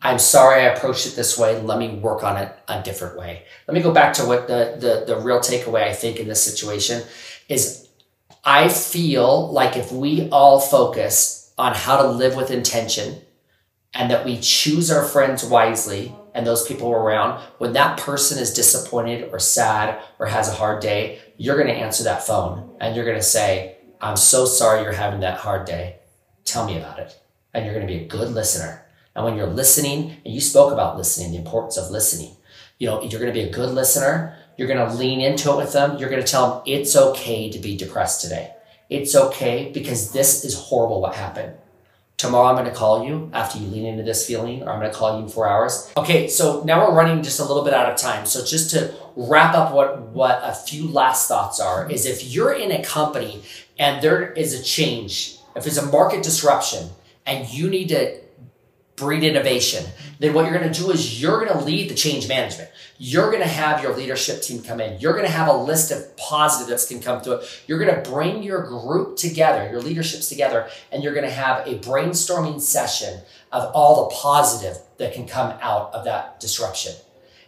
I'm 0.02 0.20
sorry 0.20 0.62
I 0.62 0.74
approached 0.74 1.08
it 1.08 1.16
this 1.16 1.38
way. 1.38 1.62
Let 1.62 1.80
me 1.80 1.96
work 1.96 2.24
on 2.24 2.36
it 2.36 2.54
a 2.68 2.82
different 2.82 3.18
way. 3.18 3.44
Let 3.68 3.76
me 3.76 3.82
go 3.82 3.94
back 3.94 4.14
to 4.16 4.26
what 4.26 4.48
the, 4.48 4.76
the, 4.78 5.14
the 5.14 5.22
real 5.22 5.40
takeaway 5.40 5.84
I 5.84 5.94
think 5.94 6.20
in 6.20 6.28
this 6.28 6.44
situation 6.44 7.04
is 7.52 7.90
I 8.44 8.70
feel 8.70 9.52
like 9.52 9.76
if 9.76 9.92
we 9.92 10.30
all 10.30 10.60
focus 10.60 11.54
on 11.58 11.76
how 11.76 12.02
to 12.02 12.08
live 12.08 12.36
with 12.36 12.50
intention 12.50 13.22
and 13.94 14.10
that 14.10 14.26
we 14.26 14.40
choose 14.40 14.90
our 14.90 15.04
friends 15.04 15.44
wisely 15.44 16.16
and 16.34 16.48
those 16.48 16.66
people 16.66 16.92
around, 16.92 17.42
when 17.58 17.74
that 17.74 18.00
person 18.00 18.40
is 18.40 18.54
disappointed 18.54 19.30
or 19.32 19.38
sad 19.38 20.02
or 20.18 20.28
has 20.28 20.48
a 20.48 20.54
hard 20.54 20.82
day, 20.82 21.20
you're 21.38 21.62
going 21.62 21.68
to 21.68 21.74
answer 21.74 22.04
that 22.06 22.26
phone 22.26 22.76
and 22.80 22.96
you're 22.96 23.06
going 23.06 23.18
to 23.18 23.24
say, 23.24 23.78
I'm 24.00 24.18
so 24.18 24.46
sorry 24.46 24.82
you're 24.82 24.94
having 24.94 25.20
that 25.20 25.40
hard 25.40 25.68
day. 25.68 25.98
Tell 26.46 26.66
me 26.66 26.78
about 26.78 27.00
it. 27.00 27.20
And 27.54 27.66
you're 27.66 27.76
going 27.76 27.86
to 27.86 27.94
be 27.94 28.00
a 28.00 28.08
good 28.08 28.30
listener. 28.32 28.86
And 29.14 29.26
when 29.26 29.36
you're 29.36 29.46
listening, 29.46 30.18
and 30.24 30.34
you 30.34 30.40
spoke 30.40 30.72
about 30.72 30.98
listening, 30.98 31.32
the 31.32 31.38
importance 31.38 31.78
of 31.78 31.92
listening, 31.92 32.36
you 32.80 32.88
know, 32.88 33.02
you're 33.02 33.20
going 33.20 33.32
to 33.32 33.40
be 33.40 33.48
a 33.48 33.54
good 33.54 33.70
listener. 33.72 34.36
You're 34.58 34.68
going 34.68 34.88
to 34.88 34.96
lean 34.96 35.22
into 35.22 35.52
it 35.52 35.58
with 35.58 35.74
them. 35.74 35.98
You're 35.98 36.10
going 36.10 36.24
to 36.24 36.28
tell 36.28 36.56
them 36.56 36.64
it's 36.66 36.96
okay 36.96 37.50
to 37.50 37.60
be 37.60 37.76
depressed 37.76 38.22
today. 38.22 38.54
It's 38.90 39.16
okay 39.16 39.72
because 39.74 40.12
this 40.12 40.44
is 40.44 40.56
horrible 40.56 41.02
what 41.02 41.16
happened. 41.16 41.54
Tomorrow 42.18 42.50
I'm 42.50 42.56
going 42.56 42.70
to 42.70 42.76
call 42.76 43.04
you 43.04 43.32
after 43.34 43.58
you 43.58 43.66
lean 43.66 43.86
into 43.86 44.04
this 44.04 44.28
feeling, 44.28 44.62
or 44.62 44.70
I'm 44.70 44.80
going 44.80 44.92
to 44.92 44.96
call 44.96 45.18
you 45.18 45.24
in 45.24 45.30
four 45.30 45.48
hours. 45.48 45.92
Okay, 45.98 46.28
so 46.28 46.64
now 46.64 46.88
we're 46.88 46.96
running 46.96 47.24
just 47.24 47.40
a 47.40 47.44
little 47.44 47.64
bit 47.64 47.74
out 47.74 47.90
of 47.90 47.98
time. 47.98 48.28
So 48.28 48.46
just 48.46 48.70
to 48.72 48.94
wrap 49.16 49.56
up 49.56 49.74
what, 49.74 50.02
what 50.10 50.40
a 50.44 50.54
few 50.54 50.88
last 50.88 51.28
thoughts 51.28 51.60
are 51.60 51.90
is 51.90 52.06
if 52.06 52.24
you're 52.24 52.54
in 52.54 52.72
a 52.72 52.84
company 52.84 53.42
and 53.80 54.04
there 54.04 54.34
is 54.34 54.54
a 54.54 54.62
change, 54.62 55.38
if 55.56 55.64
there's 55.64 55.80
a 55.80 55.86
market 55.88 56.22
disruption 56.22 56.90
and 57.26 57.50
you 57.50 57.70
need 57.70 57.90
to 57.90 58.20
breed 58.98 59.24
innovation, 59.24 59.86
then 60.22 60.36
what 60.36 60.46
you're 60.46 60.58
going 60.58 60.72
to 60.72 60.80
do 60.80 60.92
is 60.92 61.20
you're 61.20 61.44
going 61.44 61.58
to 61.58 61.66
lead 61.66 61.90
the 61.90 61.96
change 61.96 62.28
management. 62.28 62.70
You're 63.00 63.32
going 63.32 63.42
to 63.42 63.50
have 63.50 63.82
your 63.82 63.96
leadership 63.96 64.44
team 64.44 64.62
come 64.62 64.80
in. 64.80 65.00
You're 65.00 65.14
going 65.14 65.26
to 65.26 65.32
have 65.32 65.48
a 65.48 65.58
list 65.58 65.92
of 65.92 66.16
positives 66.16 66.86
can 66.86 67.02
come 67.02 67.22
through 67.22 67.38
it. 67.38 67.64
You're 67.66 67.80
going 67.84 68.04
to 68.04 68.08
bring 68.08 68.44
your 68.44 68.62
group 68.62 69.18
together, 69.18 69.68
your 69.72 69.82
leaderships 69.82 70.30
together, 70.30 70.70
and 70.92 71.04
you're 71.04 71.16
going 71.16 71.26
to 71.26 71.34
have 71.34 71.66
a 71.66 71.80
brainstorming 71.80 72.62
session 72.62 73.22
of 73.52 73.72
all 73.74 74.08
the 74.08 74.16
positive 74.16 74.78
that 75.00 75.12
can 75.12 75.28
come 75.28 75.58
out 75.60 75.92
of 75.96 76.06
that 76.06 76.40
disruption. 76.40 76.94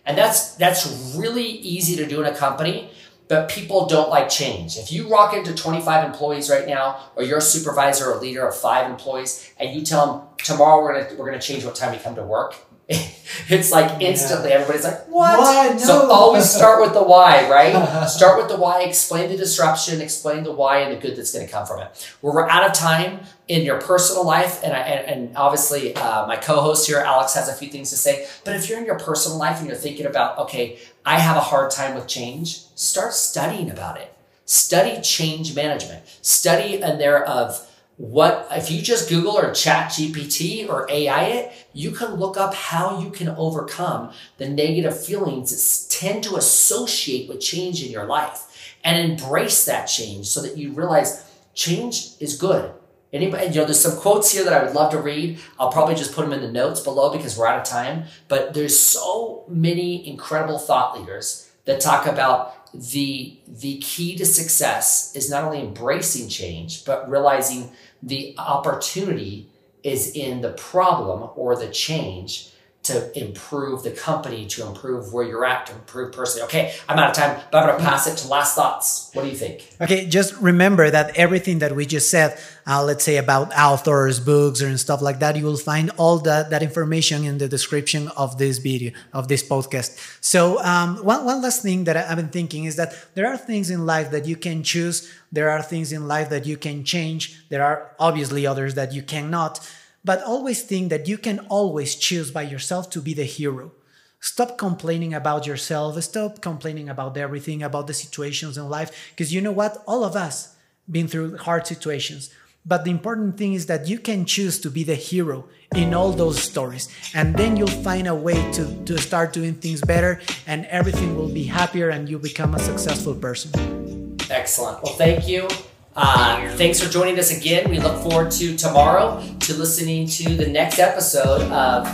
And 0.03 0.17
that's 0.17 0.55
that's 0.55 1.15
really 1.15 1.45
easy 1.45 1.95
to 1.97 2.07
do 2.07 2.21
in 2.21 2.25
a 2.25 2.36
company 2.36 2.89
but 3.33 3.49
people 3.49 3.87
don't 3.87 4.11
like 4.11 4.29
change. 4.29 4.77
If 4.77 4.91
you 4.91 5.07
rock 5.07 5.33
into 5.33 5.55
25 5.55 6.05
employees 6.05 6.51
right 6.51 6.67
now, 6.67 6.99
or 7.15 7.23
you're 7.23 7.39
a 7.39 7.41
supervisor 7.41 8.11
or 8.11 8.19
leader 8.19 8.45
of 8.47 8.55
five 8.55 8.87
employees, 8.87 9.51
and 9.59 9.75
you 9.75 9.83
tell 9.83 10.05
them 10.05 10.27
tomorrow 10.37 10.83
we're 10.83 10.93
gonna 10.93 11.15
we're 11.17 11.25
gonna 11.25 11.41
change 11.41 11.65
what 11.65 11.73
time 11.73 11.95
you 11.95 11.99
come 11.99 12.13
to 12.13 12.21
work, 12.21 12.53
it's 13.49 13.71
like 13.71 14.01
instantly 14.01 14.49
yeah. 14.49 14.56
everybody's 14.56 14.84
like, 14.84 15.08
what? 15.08 15.39
Why? 15.39 15.69
No. 15.69 15.77
So 15.77 16.12
always 16.12 16.49
start 16.49 16.82
with 16.82 16.93
the 16.93 17.03
why, 17.03 17.49
right? 17.49 18.06
start 18.10 18.38
with 18.38 18.49
the 18.49 18.58
why, 18.58 18.84
explain 18.84 19.29
the 19.29 19.38
disruption, 19.38 20.01
explain 20.01 20.43
the 20.43 20.51
why 20.51 20.79
and 20.79 20.95
the 20.95 21.01
good 21.01 21.17
that's 21.17 21.34
going 21.34 21.45
to 21.45 21.51
come 21.51 21.65
from 21.65 21.82
it. 21.82 22.15
We're 22.21 22.47
out 22.47 22.65
of 22.65 22.73
time 22.73 23.21
in 23.47 23.63
your 23.63 23.79
personal 23.82 24.25
life, 24.25 24.63
and 24.63 24.73
I, 24.73 24.79
and, 24.79 25.08
and 25.08 25.38
obviously 25.38 25.95
uh, 25.95 26.27
my 26.27 26.36
co-host 26.36 26.88
here, 26.88 26.99
Alex, 26.99 27.34
has 27.36 27.49
a 27.49 27.53
few 27.53 27.69
things 27.69 27.89
to 27.89 27.97
say. 27.97 28.27
But 28.45 28.56
if 28.56 28.69
you're 28.69 28.79
in 28.79 28.86
your 28.86 28.99
personal 28.99 29.38
life 29.38 29.60
and 29.60 29.67
you're 29.67 29.75
thinking 29.75 30.06
about, 30.06 30.38
okay, 30.39 30.79
I 31.06 31.19
have 31.19 31.38
a 31.38 31.41
hard 31.41 31.71
time 31.71 31.95
with 31.95 32.08
change, 32.08 32.65
start 32.75 33.13
studying 33.13 33.69
about 33.69 33.99
it. 33.99 34.13
Study 34.45 35.01
change 35.01 35.56
management. 35.56 36.03
Study 36.21 36.82
in 36.82 36.97
there 36.97 37.23
of 37.23 37.69
what 37.97 38.47
if 38.51 38.71
you 38.71 38.82
just 38.82 39.08
google 39.08 39.38
or 39.38 39.53
chat 39.53 39.91
gpt 39.91 40.67
or 40.67 40.89
ai 40.89 41.25
it 41.25 41.67
you 41.73 41.91
can 41.91 42.15
look 42.15 42.38
up 42.38 42.53
how 42.56 42.99
you 42.99 43.12
can 43.12 43.29
overcome 43.29 44.12
the 44.38 44.49
negative 44.49 45.06
feelings 45.06 45.51
that 45.51 45.95
tend 45.95 46.23
to 46.23 46.36
associate 46.36 47.29
with 47.29 47.39
change 47.39 47.84
in 47.84 47.91
your 47.91 48.06
life 48.06 48.53
and 48.84 49.12
embrace 49.12 49.65
that 49.65 49.86
change 49.86 50.27
so 50.27 50.41
that 50.41 50.58
you 50.58 50.71
realize 50.73 51.23
change 51.53 52.12
is 52.19 52.38
good. 52.38 52.71
Anybody 53.12 53.47
you 53.47 53.53
know 53.53 53.65
there's 53.65 53.79
some 53.79 53.99
quotes 53.99 54.32
here 54.32 54.43
that 54.43 54.53
i 54.53 54.63
would 54.63 54.73
love 54.73 54.91
to 54.91 54.99
read. 54.99 55.39
I'll 55.60 55.71
probably 55.71 55.95
just 55.95 56.13
put 56.13 56.23
them 56.23 56.34
in 56.34 56.41
the 56.41 56.51
notes 56.51 56.82
below 56.82 57.15
because 57.15 57.38
we're 57.38 57.47
out 57.47 57.60
of 57.60 57.63
time. 57.63 58.06
But 58.27 58.53
there's 58.53 58.77
so 58.77 59.45
many 59.47 60.08
incredible 60.08 60.58
thought 60.58 60.99
leaders 60.99 61.51
that 61.65 61.79
talk 61.79 62.08
about 62.08 62.62
the 62.73 63.38
the 63.47 63.77
key 63.79 64.15
to 64.17 64.25
success 64.25 65.15
is 65.15 65.29
not 65.29 65.43
only 65.43 65.59
embracing 65.59 66.27
change 66.27 66.86
but 66.86 67.09
realizing 67.09 67.71
the 68.01 68.33
opportunity 68.38 69.47
is 69.83 70.12
in 70.15 70.41
the 70.41 70.51
problem 70.53 71.29
or 71.36 71.55
the 71.55 71.69
change 71.69 72.49
to 72.83 73.17
improve 73.17 73.83
the 73.83 73.91
company, 73.91 74.45
to 74.45 74.67
improve 74.67 75.13
where 75.13 75.25
you're 75.25 75.45
at, 75.45 75.67
to 75.67 75.73
improve 75.73 76.11
personally. 76.11 76.43
Okay, 76.47 76.73
I'm 76.89 76.99
out 76.99 77.11
of 77.11 77.15
time, 77.15 77.39
but 77.49 77.63
I'm 77.63 77.77
to 77.77 77.83
pass 77.83 78.07
it 78.07 78.17
to 78.17 78.27
last 78.27 78.55
thoughts. 78.55 79.09
What 79.13 79.23
do 79.23 79.29
you 79.29 79.37
think? 79.37 79.73
Okay, 79.79 80.05
just 80.05 80.35
remember 80.41 80.89
that 80.89 81.15
everything 81.15 81.59
that 81.59 81.73
we 81.73 81.85
just 81.85 82.09
said, 82.09 82.37
uh, 82.67 82.83
let's 82.83 83.05
say 83.05 83.15
about 83.15 83.57
authors, 83.57 84.19
books, 84.19 84.61
or 84.61 84.67
and 84.67 84.77
stuff 84.77 85.01
like 85.01 85.19
that, 85.19 85.37
you 85.37 85.45
will 85.45 85.55
find 85.55 85.91
all 85.95 86.19
that, 86.19 86.49
that 86.49 86.61
information 86.61 87.23
in 87.23 87.37
the 87.37 87.47
description 87.47 88.09
of 88.17 88.37
this 88.37 88.57
video, 88.57 88.91
of 89.13 89.29
this 89.29 89.47
podcast. 89.47 89.97
So, 90.19 90.61
um, 90.61 90.97
one, 90.97 91.23
one 91.23 91.41
last 91.41 91.61
thing 91.61 91.85
that 91.85 91.95
I've 91.95 92.17
been 92.17 92.29
thinking 92.29 92.65
is 92.65 92.75
that 92.75 92.93
there 93.15 93.27
are 93.27 93.37
things 93.37 93.69
in 93.69 93.85
life 93.85 94.11
that 94.11 94.25
you 94.25 94.35
can 94.35 94.61
choose, 94.61 95.09
there 95.31 95.49
are 95.49 95.61
things 95.61 95.93
in 95.93 96.05
life 96.09 96.29
that 96.31 96.45
you 96.45 96.57
can 96.57 96.83
change, 96.83 97.47
there 97.47 97.63
are 97.63 97.91
obviously 97.97 98.45
others 98.45 98.75
that 98.75 98.91
you 98.93 99.03
cannot. 99.03 99.65
But 100.05 100.21
always 100.23 100.63
think 100.63 100.89
that 100.89 101.07
you 101.07 101.17
can 101.17 101.39
always 101.49 101.95
choose 101.95 102.31
by 102.31 102.43
yourself 102.43 102.89
to 102.91 103.01
be 103.01 103.13
the 103.13 103.23
hero. 103.23 103.71
Stop 104.19 104.57
complaining 104.57 105.13
about 105.13 105.45
yourself. 105.45 106.01
Stop 106.03 106.41
complaining 106.41 106.89
about 106.89 107.17
everything, 107.17 107.61
about 107.61 107.87
the 107.87 107.93
situations 107.93 108.57
in 108.57 108.69
life. 108.69 109.11
Because 109.11 109.33
you 109.33 109.41
know 109.41 109.51
what? 109.51 109.83
All 109.85 110.03
of 110.03 110.15
us 110.15 110.55
been 110.89 111.07
through 111.07 111.37
hard 111.37 111.67
situations. 111.67 112.29
But 112.65 112.85
the 112.85 112.91
important 112.91 113.37
thing 113.37 113.53
is 113.53 113.65
that 113.65 113.87
you 113.87 113.99
can 113.99 114.23
choose 114.23 114.59
to 114.61 114.69
be 114.69 114.85
the 114.85 114.95
hero 114.95 115.45
in 115.75 115.93
all 115.93 116.11
those 116.11 116.41
stories. 116.41 116.87
And 117.13 117.35
then 117.35 117.57
you'll 117.57 117.67
find 117.67 118.07
a 118.07 118.15
way 118.15 118.39
to, 118.53 118.83
to 118.85 118.97
start 118.97 119.33
doing 119.33 119.55
things 119.55 119.81
better 119.81 120.21
and 120.47 120.65
everything 120.67 121.17
will 121.17 121.27
be 121.27 121.43
happier 121.43 121.89
and 121.89 122.07
you 122.07 122.17
become 122.17 122.55
a 122.55 122.59
successful 122.59 123.15
person. 123.15 124.17
Excellent. 124.29 124.81
Well, 124.83 124.93
thank 124.93 125.27
you. 125.27 125.49
Uh, 125.95 126.49
thanks 126.56 126.79
for 126.82 126.89
joining 126.89 127.19
us 127.19 127.36
again. 127.36 127.69
We 127.69 127.79
look 127.79 128.01
forward 128.01 128.32
to 128.32 128.56
tomorrow 128.58 129.23
to 129.41 129.53
listening 129.53 130.08
to 130.08 130.36
the 130.36 130.47
next 130.47 130.79
episode 130.79 131.41
of 131.51 131.88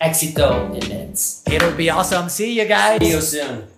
Éxito 0.00 0.72
in 0.80 0.88
Minutes. 0.88 1.42
It'll 1.50 1.72
be 1.72 1.90
awesome. 1.90 2.28
See 2.28 2.58
you 2.58 2.66
guys. 2.66 3.00
See 3.00 3.10
you 3.10 3.20
soon. 3.20 3.71